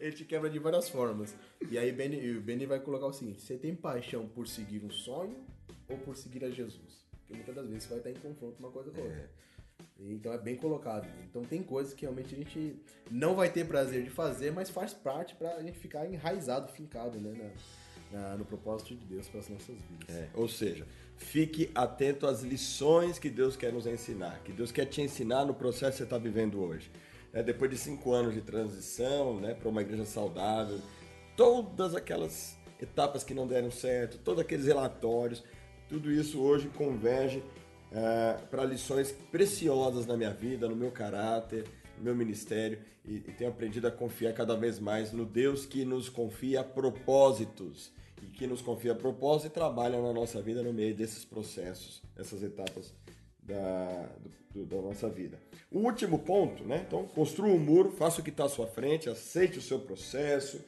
ele 0.00 0.12
te 0.12 0.24
quebra 0.24 0.48
de 0.48 0.58
várias 0.60 0.88
formas. 0.88 1.34
E 1.68 1.76
aí 1.76 1.90
Benny, 1.90 2.36
o 2.36 2.40
Benny 2.40 2.66
vai 2.66 2.78
colocar 2.78 3.06
o 3.06 3.12
seguinte: 3.12 3.42
você 3.42 3.56
tem 3.56 3.74
paixão 3.74 4.28
por 4.28 4.46
seguir 4.46 4.82
um 4.84 4.90
sonho 4.90 5.44
ou 5.88 5.98
por 5.98 6.16
seguir 6.16 6.44
a 6.44 6.50
Jesus? 6.50 7.04
Porque 7.18 7.34
muitas 7.34 7.54
das 7.54 7.66
vezes 7.66 7.82
você 7.82 7.88
vai 7.90 7.98
estar 7.98 8.10
em 8.10 8.14
confronto 8.14 8.56
uma 8.60 8.70
coisa 8.70 8.90
com 8.92 9.00
a 9.00 9.04
outra. 9.04 9.18
É. 9.18 9.28
Então 9.98 10.32
é 10.32 10.38
bem 10.38 10.56
colocado. 10.56 11.08
Então 11.28 11.42
tem 11.42 11.62
coisas 11.62 11.94
que 11.94 12.02
realmente 12.02 12.34
a 12.34 12.38
gente 12.38 12.76
não 13.10 13.34
vai 13.34 13.50
ter 13.50 13.66
prazer 13.66 14.04
de 14.04 14.10
fazer, 14.10 14.52
mas 14.52 14.68
faz 14.68 14.92
parte 14.92 15.34
para 15.34 15.54
a 15.56 15.62
gente 15.62 15.78
ficar 15.78 16.06
enraizado, 16.06 16.70
fincado, 16.72 17.18
né? 17.18 17.32
Na, 17.32 17.50
na, 18.18 18.36
no 18.36 18.44
propósito 18.44 18.94
de 18.94 19.04
Deus 19.06 19.28
para 19.28 19.40
as 19.40 19.48
nossas 19.48 19.76
vidas. 19.90 20.14
É, 20.14 20.28
ou 20.34 20.48
seja, 20.48 20.86
fique 21.16 21.70
atento 21.74 22.26
às 22.26 22.42
lições 22.42 23.18
que 23.18 23.30
Deus 23.30 23.56
quer 23.56 23.72
nos 23.72 23.86
ensinar, 23.86 24.40
que 24.44 24.52
Deus 24.52 24.70
quer 24.70 24.86
te 24.86 25.00
ensinar 25.00 25.44
no 25.44 25.54
processo 25.54 25.92
que 25.92 25.98
você 25.98 26.04
está 26.04 26.18
vivendo 26.18 26.60
hoje. 26.60 26.90
É, 27.32 27.42
depois 27.42 27.70
de 27.70 27.76
cinco 27.76 28.12
anos 28.12 28.34
de 28.34 28.40
transição 28.40 29.40
né, 29.40 29.54
para 29.54 29.68
uma 29.68 29.82
igreja 29.82 30.04
saudável, 30.04 30.80
todas 31.36 31.94
aquelas 31.94 32.56
etapas 32.80 33.24
que 33.24 33.34
não 33.34 33.46
deram 33.46 33.70
certo, 33.70 34.18
todos 34.18 34.40
aqueles 34.40 34.66
relatórios, 34.66 35.42
tudo 35.88 36.10
isso 36.10 36.40
hoje 36.40 36.68
converge 36.68 37.42
uh, 37.92 38.46
para 38.48 38.64
lições 38.64 39.12
preciosas 39.30 40.06
na 40.06 40.16
minha 40.16 40.32
vida, 40.32 40.68
no 40.68 40.76
meu 40.76 40.90
caráter, 40.90 41.64
no 41.98 42.04
meu 42.04 42.14
ministério 42.14 42.78
e, 43.04 43.16
e 43.16 43.32
tenho 43.32 43.50
aprendido 43.50 43.86
a 43.86 43.90
confiar 43.90 44.32
cada 44.32 44.56
vez 44.56 44.78
mais 44.78 45.12
no 45.12 45.24
Deus 45.24 45.64
que 45.64 45.84
nos 45.84 46.08
confia 46.08 46.62
propósitos 46.64 47.92
e 48.22 48.26
que 48.26 48.46
nos 48.46 48.60
confia 48.60 48.94
propósitos 48.94 49.50
e 49.50 49.54
trabalha 49.54 50.00
na 50.00 50.12
nossa 50.12 50.42
vida 50.42 50.62
no 50.62 50.72
meio 50.72 50.94
desses 50.94 51.24
processos, 51.24 52.02
essas 52.16 52.42
etapas 52.42 52.92
da, 53.42 54.08
do, 54.52 54.64
da 54.64 54.76
nossa 54.80 55.08
vida. 55.08 55.38
O 55.70 55.80
último 55.80 56.18
ponto, 56.18 56.64
né? 56.64 56.84
Então, 56.86 57.06
construa 57.06 57.48
um 57.48 57.58
muro, 57.58 57.92
faça 57.92 58.20
o 58.20 58.24
que 58.24 58.30
está 58.30 58.44
à 58.44 58.48
sua 58.48 58.66
frente, 58.66 59.08
aceite 59.08 59.58
o 59.58 59.62
seu 59.62 59.78
processo, 59.78 60.60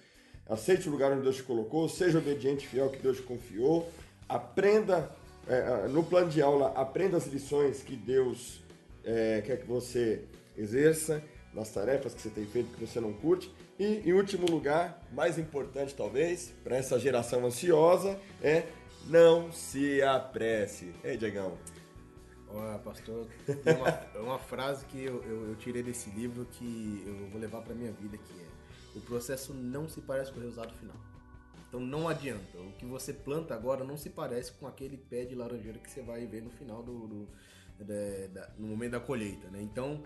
aceite 0.49 0.89
o 0.89 0.93
lugar 0.93 1.13
onde 1.13 1.23
Deus 1.23 1.37
te 1.37 1.43
colocou, 1.43 1.89
seja 1.89 2.19
obediente 2.19 2.67
fiel 2.67 2.91
que 2.91 2.99
Deus 2.99 3.17
te 3.17 3.23
confiou, 3.23 3.89
aprenda 4.29 5.11
é, 5.49 5.89
no 5.89 6.05
plano 6.05 6.31
de 6.31 6.43
aula, 6.43 6.73
aprenda 6.77 7.17
as 7.17 7.27
lições 7.27 7.83
que 7.83 7.97
Deus 7.97 8.61
é, 9.05 9.43
quer 9.45 9.59
que 9.59 9.67
você 9.67 10.25
exerça, 10.57 11.23
nas 11.55 11.71
tarefas 11.71 12.15
que 12.15 12.21
você 12.21 12.31
tem 12.31 12.45
feito 12.45 12.77
que 12.77 12.87
você 12.87 13.01
não 13.01 13.13
curte, 13.13 13.53
E 13.79 14.03
em 14.05 14.13
último 14.13 14.47
lugar, 14.51 15.01
mais 15.13 15.39
importante 15.39 15.95
talvez, 15.95 16.53
para 16.65 16.77
essa 16.77 16.99
geração 16.99 17.47
ansiosa, 17.47 18.19
é 18.43 18.65
não 19.07 19.53
se 19.53 20.03
apresse. 20.03 20.93
Ei, 21.05 21.17
Diegão. 21.17 21.57
Olha, 22.49 22.79
pastor, 22.79 23.27
tem 23.47 23.77
uma, 23.77 23.89
é 23.89 24.19
uma 24.19 24.39
frase 24.39 24.85
que 24.87 25.05
eu, 25.05 25.23
eu, 25.25 25.49
eu 25.51 25.57
tirei 25.57 25.83
desse 25.83 26.11
livro 26.11 26.47
que 26.51 27.05
eu 27.07 27.29
vou 27.29 27.41
levar 27.41 27.61
para 27.61 27.75
minha 27.75 27.93
vida, 27.93 28.17
que 28.17 28.33
é 28.41 28.99
o 28.99 29.01
processo 29.01 29.55
não 29.55 29.89
se 29.89 30.01
parece 30.01 30.33
com 30.33 30.41
o 30.41 30.43
resultado 30.43 30.75
final. 30.75 30.97
Então 31.69 31.81
não 31.81 32.09
adianta. 32.09 32.59
O 32.59 32.73
que 32.73 32.87
você 32.87 33.13
planta 33.13 33.55
agora 33.55 33.85
não 33.85 33.97
se 33.97 34.11
parece 34.11 34.53
com 34.53 34.67
aquele 34.67 34.97
pé 34.97 35.25
de 35.25 35.35
laranjeira 35.35 35.79
que 35.79 35.91
você 35.91 36.03
vai 36.03 36.27
ver 36.27 36.43
no 36.43 36.51
final 36.51 36.83
do, 36.83 37.07
do 37.07 37.29
da, 37.79 38.41
da, 38.41 38.51
no 38.59 38.69
momento 38.69 38.93
da 38.93 39.01
colheita, 39.01 39.49
né? 39.49 39.61
Então 39.63 40.03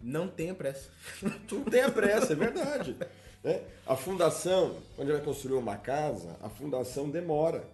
não 0.00 0.28
tenha 0.28 0.54
pressa. 0.54 0.90
Não 1.50 1.64
tenha 1.64 1.90
pressa, 1.90 2.34
é 2.34 2.36
verdade. 2.36 2.94
Né? 3.42 3.62
A 3.86 3.96
fundação, 3.96 4.76
quando 4.96 5.12
vai 5.12 5.22
construir 5.22 5.56
uma 5.56 5.76
casa, 5.76 6.36
a 6.42 6.48
fundação 6.50 7.08
demora. 7.08 7.64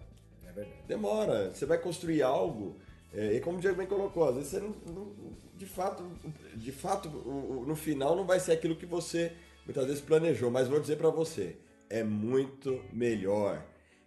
É 0.47 0.51
verdade. 0.53 0.77
Demora. 0.87 1.53
Você 1.53 1.65
vai 1.65 1.77
construir 1.77 2.21
algo, 2.21 2.77
é, 3.13 3.33
e 3.33 3.41
como 3.41 3.57
o 3.57 3.61
Diego 3.61 3.75
bem 3.75 3.87
colocou, 3.87 4.29
às 4.29 4.35
vezes 4.35 4.51
você 4.51 4.59
não, 4.59 4.69
não, 4.87 5.11
de 5.57 5.65
fato, 5.65 6.03
de 6.55 6.71
fato, 6.71 7.09
no 7.09 7.75
final 7.75 8.15
não 8.15 8.25
vai 8.25 8.39
ser 8.39 8.53
aquilo 8.53 8.75
que 8.75 8.85
você 8.85 9.33
muitas 9.65 9.85
vezes 9.85 10.01
planejou, 10.01 10.49
mas 10.49 10.67
vou 10.67 10.79
dizer 10.79 10.97
para 10.97 11.09
você, 11.09 11.57
é 11.91 12.03
muito 12.03 12.81
melhor. 12.91 13.63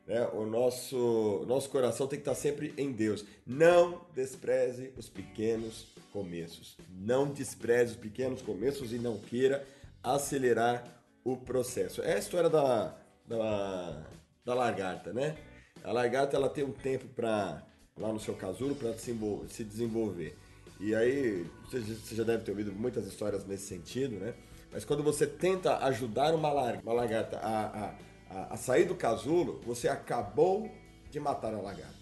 Né? 0.07 0.27
O 0.33 0.45
nosso, 0.47 1.45
nosso 1.47 1.69
coração 1.71 2.07
tem 2.07 2.19
que 2.19 2.23
estar 2.23 2.35
sempre 2.35 2.75
em 2.77 2.91
Deus. 2.91 3.25
Não 3.47 4.07
despreze 4.15 4.93
os 4.97 5.09
pequenos 5.09 5.87
começos. 6.13 6.77
Não 6.91 7.29
despreze 7.31 7.93
os 7.93 7.99
pequenos 7.99 8.43
começos 8.43 8.93
e 8.93 8.99
não 8.99 9.19
queira 9.19 9.67
acelerar 10.03 11.03
o 11.23 11.37
processo. 11.37 12.03
É 12.03 12.15
a 12.15 12.19
história 12.19 12.51
da, 12.51 12.97
da, 13.27 14.07
da 14.45 14.55
lagarta, 14.55 15.13
né? 15.13 15.37
A 15.83 15.93
lagarta 15.93 16.37
ela 16.37 16.49
tem 16.49 16.65
um 16.65 16.73
tempo 16.73 17.07
para 17.09 17.63
lá 17.97 18.13
no 18.13 18.19
seu 18.19 18.35
casulo 18.35 18.75
para 18.75 18.95
se 18.95 19.65
desenvolver. 19.65 20.37
E 20.81 20.95
aí 20.95 21.47
você 21.71 22.15
já 22.15 22.25
deve 22.25 22.45
ter 22.45 22.51
ouvido 22.51 22.73
muitas 22.73 23.07
histórias 23.07 23.47
nesse 23.47 23.67
sentido, 23.67 24.17
né? 24.17 24.35
Mas 24.75 24.85
quando 24.85 25.05
você 25.05 25.25
tenta 25.25 25.79
ajudar 25.85 26.35
uma, 26.35 26.51
uma 26.51 26.93
lagarta 26.93 27.39
a, 27.39 27.95
a, 28.29 28.55
a 28.55 28.57
sair 28.57 28.87
do 28.87 28.97
casulo, 28.97 29.61
você 29.65 29.87
acabou 29.87 30.69
de 31.09 31.21
matar 31.21 31.55
a 31.55 31.61
lagarta. 31.61 31.95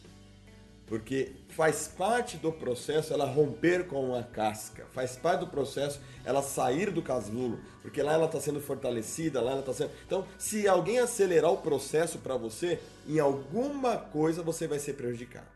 Porque 0.86 1.32
faz 1.50 1.86
parte 1.86 2.38
do 2.38 2.50
processo 2.50 3.12
ela 3.12 3.26
romper 3.26 3.86
com 3.86 4.14
a 4.14 4.22
casca, 4.22 4.86
faz 4.92 5.16
parte 5.16 5.40
do 5.40 5.48
processo 5.48 6.00
ela 6.24 6.42
sair 6.42 6.90
do 6.90 7.02
casulo, 7.02 7.60
porque 7.82 8.02
lá 8.02 8.14
ela 8.14 8.24
está 8.24 8.40
sendo 8.40 8.60
fortalecida, 8.60 9.42
lá 9.42 9.52
ela 9.52 9.60
está 9.60 9.74
sendo. 9.74 9.90
Então, 10.06 10.26
se 10.38 10.66
alguém 10.66 10.98
acelerar 10.98 11.52
o 11.52 11.58
processo 11.58 12.18
para 12.18 12.38
você, 12.38 12.80
em 13.06 13.18
alguma 13.18 13.98
coisa 13.98 14.42
você 14.42 14.66
vai 14.66 14.78
ser 14.78 14.94
prejudicado, 14.94 15.46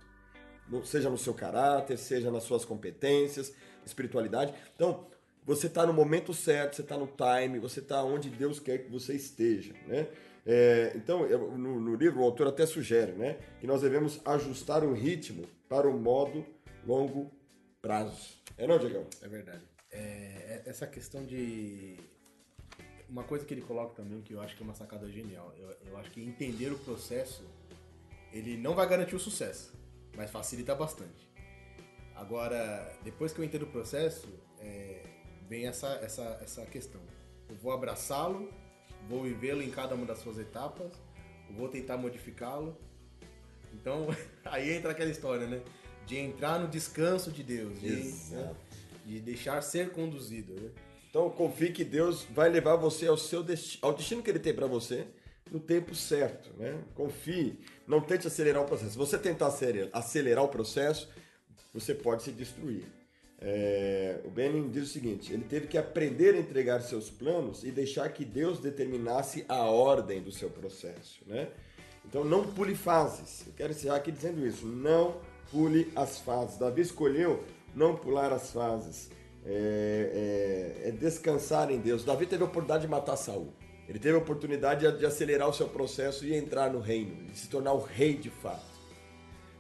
seja 0.85 1.09
no 1.09 1.19
seu 1.19 1.33
caráter, 1.33 1.97
seja 1.97 2.31
nas 2.31 2.43
suas 2.43 2.65
competências, 2.65 3.53
espiritualidade. 3.87 4.53
Então, 4.75 5.07
você 5.47 5.69
está 5.69 5.87
no 5.87 5.93
momento 5.93 6.35
certo, 6.35 6.75
você 6.75 6.83
está 6.83 6.99
no 6.99 7.07
time, 7.07 7.61
você 7.61 7.79
está 7.79 8.03
onde 8.03 8.29
Deus 8.29 8.59
quer 8.59 8.79
que 8.79 8.91
você 8.91 9.15
esteja, 9.15 9.73
né? 9.87 10.09
É, 10.45 10.93
então, 10.95 11.27
no, 11.57 11.81
no, 11.81 11.95
livro, 11.95 12.21
o 12.21 12.25
autor 12.25 12.49
até 12.49 12.67
sugere 12.67 13.13
né, 13.13 13.37
que 13.61 13.67
nós 13.67 13.83
devemos 13.83 14.21
ajustar 14.25 14.85
o 14.85 14.93
ritmo 14.93 15.45
para 15.69 15.89
o 15.89 15.99
modo 15.99 16.47
longo 16.87 17.33
prazo. 17.83 18.37
É 18.57 18.67
não, 18.67 18.79
Diego? 18.79 19.07
É 19.23 19.29
verdade. 19.29 19.63
É, 19.91 19.99
é, 19.99 20.63
essa 20.67 20.87
questão 20.87 21.25
de... 21.25 21.97
Uma 23.09 23.25
coisa 23.25 23.45
que 23.45 23.55
ele 23.55 23.63
coloca 23.63 23.95
também, 23.95 24.21
que 24.21 24.33
eu 24.33 24.41
acho 24.41 24.57
que 24.57 24.63
é 24.63 24.65
uma 24.65 24.75
sacada 24.75 25.09
genial, 25.11 25.53
eu, 25.57 25.77
eu 25.89 25.97
acho 25.97 26.11
que 26.11 26.21
entender 26.21 26.73
o 26.73 26.79
processo, 26.79 27.45
ele 28.33 28.57
não 28.57 28.75
vai 28.75 28.89
garantir 28.89 29.15
o 29.15 29.21
sucesso, 29.21 29.73
mas 30.17 30.31
facilita 30.31 30.75
bastante. 30.75 31.29
Agora, 32.17 32.93
depois 33.05 33.33
que 33.33 33.41
eu 33.41 33.45
entendo 33.45 33.63
o 33.63 33.69
processo, 33.69 34.29
é, 34.61 35.16
vem 35.49 35.67
essa, 35.67 35.89
essa, 36.03 36.39
essa 36.43 36.67
questão. 36.67 37.01
Eu 37.49 37.57
vou 37.57 37.73
abraçá-lo, 37.73 38.51
vou 39.09 39.23
vivê-lo 39.23 39.63
em 39.63 39.71
cada 39.71 39.95
uma 39.95 40.07
das 40.07 40.19
suas 40.19 40.39
etapas, 40.39 40.93
vou 41.51 41.69
tentar 41.69 41.97
modificá-lo. 41.97 42.77
Então, 43.73 44.09
aí 44.45 44.73
entra 44.73 44.91
aquela 44.91 45.11
história, 45.11 45.47
né? 45.47 45.63
De 46.07 46.17
entrar 46.17 46.59
no 46.59 46.69
descanso 46.69 47.33
de 47.33 47.43
Deus, 47.43 47.81
de, 47.81 47.91
né? 48.31 48.55
de 49.05 49.21
deixar 49.21 49.61
ser 49.63 49.91
conduzido. 49.91 50.55
Né? 50.55 50.71
Então, 51.11 51.29
confie 51.31 51.73
que 51.73 51.85
Deus 51.85 52.25
vai 52.31 52.49
levar 52.49 52.77
você 52.77 53.07
ao 53.07 53.17
seu 53.17 53.43
destino, 53.43 53.87
ao 53.87 53.95
destino 53.95 54.23
que 54.23 54.31
Ele 54.31 54.39
tem 54.39 54.55
para 54.55 54.67
você 54.67 55.07
no 55.51 55.61
tempo 55.61 55.95
certo, 55.95 56.51
né? 56.59 56.83
Confie, 56.95 57.61
não 57.87 58.01
tente 58.01 58.27
acelerar 58.27 58.63
o 58.63 58.67
processo. 58.67 58.91
Se 58.91 58.99
você 58.99 59.17
tentar 59.17 59.53
acelerar 59.93 60.45
o 60.45 60.49
processo, 60.49 61.09
você 61.73 61.95
pode 61.95 62.25
se 62.25 62.33
destruir. 62.33 62.85
É, 63.39 64.21
o 64.25 64.31
Benin 64.31 64.71
diz 64.71 64.85
o 64.85 64.93
seguinte: 64.93 65.33
ele 65.33 65.45
teve 65.45 65.67
que 65.67 65.77
aprender 65.77 66.35
a 66.35 66.39
entregar 66.39 66.81
seus 66.81 67.11
planos 67.11 67.65
e 67.65 67.71
deixar 67.71 68.09
que 68.09 68.25
Deus 68.25 68.59
determinasse 68.59 69.45
a 69.49 69.65
ordem 69.65 70.23
do 70.23 70.33
seu 70.33 70.49
processo. 70.49 71.21
Né? 71.27 71.49
Então 72.05 72.25
não 72.25 72.45
pule 72.45 72.75
fases. 72.75 73.47
Eu 73.47 73.53
quero 73.55 73.73
encerrar 73.73 73.97
aqui 73.97 74.11
dizendo 74.11 74.47
isso: 74.47 74.67
não 74.67 75.21
pule 75.51 75.93
as 75.95 76.19
fases. 76.21 76.59
Davi 76.59 76.83
escolheu 76.83 77.45
não 77.75 77.95
pular 77.95 78.33
as 78.33 78.53
fases, 78.53 79.11
é, 79.45 80.83
é, 80.85 80.89
é 80.89 80.91
descansar 80.93 81.71
em 81.71 81.79
Deus. 81.79 82.05
Davi 82.05 82.25
teve 82.25 82.43
a 82.43 82.47
oportunidade 82.47 82.85
de 82.85 82.89
matar 82.89 83.17
Saul. 83.17 83.53
Ele 83.87 83.99
teve 83.99 84.17
a 84.17 84.19
oportunidade 84.19 84.91
de 84.99 85.07
acelerar 85.07 85.49
o 85.49 85.53
seu 85.53 85.69
processo 85.69 86.25
e 86.25 86.35
entrar 86.35 86.73
no 86.73 86.81
reino, 86.81 87.27
de 87.27 87.39
se 87.39 87.49
tornar 87.49 87.73
o 87.75 87.81
rei 87.81 88.17
de 88.17 88.31
fato. 88.31 88.65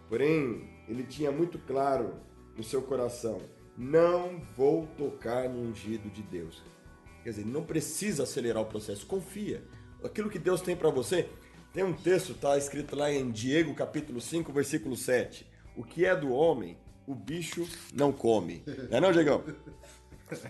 Porém, 0.08 0.68
ele 0.88 1.04
tinha 1.04 1.30
muito 1.30 1.58
claro 1.58 2.14
no 2.56 2.64
seu 2.64 2.82
coração 2.82 3.40
não 3.76 4.40
vou 4.56 4.86
tocar 4.96 5.48
no 5.48 5.60
ungido 5.60 6.08
de 6.08 6.22
Deus. 6.22 6.62
Quer 7.22 7.30
dizer, 7.30 7.46
não 7.46 7.64
precisa 7.64 8.22
acelerar 8.22 8.62
o 8.62 8.66
processo, 8.66 9.06
confia. 9.06 9.62
Aquilo 10.02 10.30
que 10.30 10.38
Deus 10.38 10.60
tem 10.60 10.76
para 10.76 10.90
você, 10.90 11.28
tem 11.72 11.84
um 11.84 11.92
texto, 11.92 12.32
está 12.32 12.56
escrito 12.56 12.96
lá 12.96 13.12
em 13.12 13.30
Diego 13.30 13.74
capítulo 13.74 14.20
5, 14.20 14.52
versículo 14.52 14.96
7. 14.96 15.46
O 15.76 15.84
que 15.84 16.06
é 16.06 16.16
do 16.16 16.32
homem, 16.32 16.78
o 17.06 17.14
bicho 17.14 17.68
não 17.92 18.12
come. 18.12 18.62
Não 18.90 18.98
é 18.98 19.00
não, 19.00 19.12
Diegão? 19.12 19.44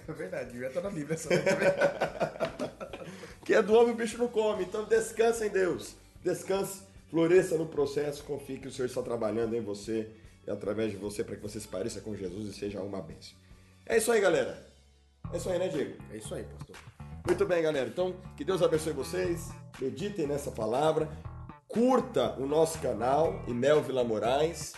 É 0.08 0.12
verdade, 0.12 0.52
devia 0.52 0.68
estar 0.68 0.80
na 0.80 0.88
Bíblia 0.88 1.14
essa 1.14 1.28
que 3.44 3.52
é 3.52 3.60
do 3.60 3.74
homem, 3.74 3.92
o 3.92 3.96
bicho 3.96 4.16
não 4.16 4.28
come. 4.28 4.64
Então 4.64 4.86
descansa 4.86 5.46
em 5.46 5.50
Deus. 5.50 5.96
Descanse, 6.24 6.80
floresça 7.10 7.58
no 7.58 7.66
processo, 7.66 8.24
confie 8.24 8.58
que 8.58 8.68
o 8.68 8.72
Senhor 8.72 8.86
está 8.86 9.02
trabalhando 9.02 9.54
em 9.54 9.60
você 9.60 10.08
através 10.48 10.90
de 10.90 10.96
você 10.96 11.24
para 11.24 11.36
que 11.36 11.42
você 11.42 11.60
se 11.60 11.68
pareça 11.68 12.00
com 12.00 12.14
Jesus 12.14 12.48
e 12.48 12.58
seja 12.58 12.80
uma 12.80 13.00
bênção. 13.00 13.36
É 13.84 13.96
isso 13.96 14.10
aí, 14.10 14.20
galera. 14.20 14.66
É 15.32 15.36
isso 15.36 15.48
aí, 15.48 15.58
né, 15.58 15.68
Diego? 15.68 15.96
É 16.12 16.16
isso 16.16 16.34
aí, 16.34 16.44
pastor. 16.44 16.76
Muito 17.26 17.44
bem, 17.44 17.62
galera. 17.62 17.88
Então, 17.88 18.14
que 18.36 18.44
Deus 18.44 18.62
abençoe 18.62 18.92
vocês. 18.92 19.50
Meditem 19.80 20.26
nessa 20.26 20.50
palavra. 20.50 21.08
Curta 21.66 22.34
o 22.38 22.46
nosso 22.46 22.78
canal, 22.78 23.42
Imel 23.48 23.82
Vila 23.82 24.04
Moraes. 24.04 24.74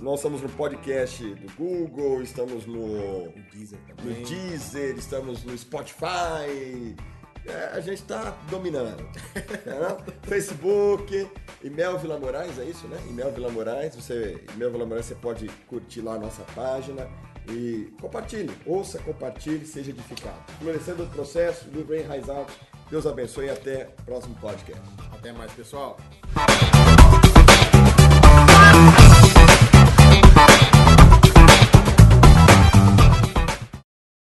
nós 0.00 0.20
estamos 0.20 0.42
no 0.42 0.48
podcast 0.50 1.24
do 1.34 1.54
Google, 1.54 2.22
estamos 2.22 2.66
no, 2.66 3.24
no 3.24 3.42
Deezer, 3.50 3.78
no 4.02 4.26
Deezer, 4.26 4.98
estamos 4.98 5.42
no 5.42 5.56
Spotify, 5.56 6.94
é, 7.46 7.70
a 7.72 7.80
gente 7.80 8.02
está 8.02 8.36
dominando. 8.50 9.08
É, 9.66 10.26
Facebook, 10.26 11.28
Imel 11.62 11.98
Vila 11.98 12.18
Moraes, 12.18 12.58
é 12.58 12.64
isso, 12.64 12.86
né? 12.88 12.98
Imel 13.08 13.30
Vila 13.30 13.50
Moraes, 13.50 13.94
você, 13.94 14.42
Imel 14.54 14.70
Vila 14.70 14.86
Moraes, 14.86 15.06
você 15.06 15.14
pode 15.14 15.48
curtir 15.68 16.00
lá 16.00 16.14
a 16.14 16.18
nossa 16.18 16.42
página 16.54 17.08
e 17.48 17.92
compartilhe, 18.00 18.50
ouça, 18.66 18.98
compartilhe, 18.98 19.66
seja 19.66 19.90
edificado. 19.90 20.40
Florescendo 20.58 21.04
o 21.04 21.06
processo, 21.08 21.68
livro 21.70 21.94
Enraizado. 21.94 22.52
Deus 22.90 23.06
abençoe 23.06 23.46
e 23.46 23.50
até 23.50 23.88
o 24.00 24.02
próximo 24.04 24.34
podcast. 24.36 24.82
Até 25.12 25.32
mais, 25.32 25.52
pessoal. 25.52 25.96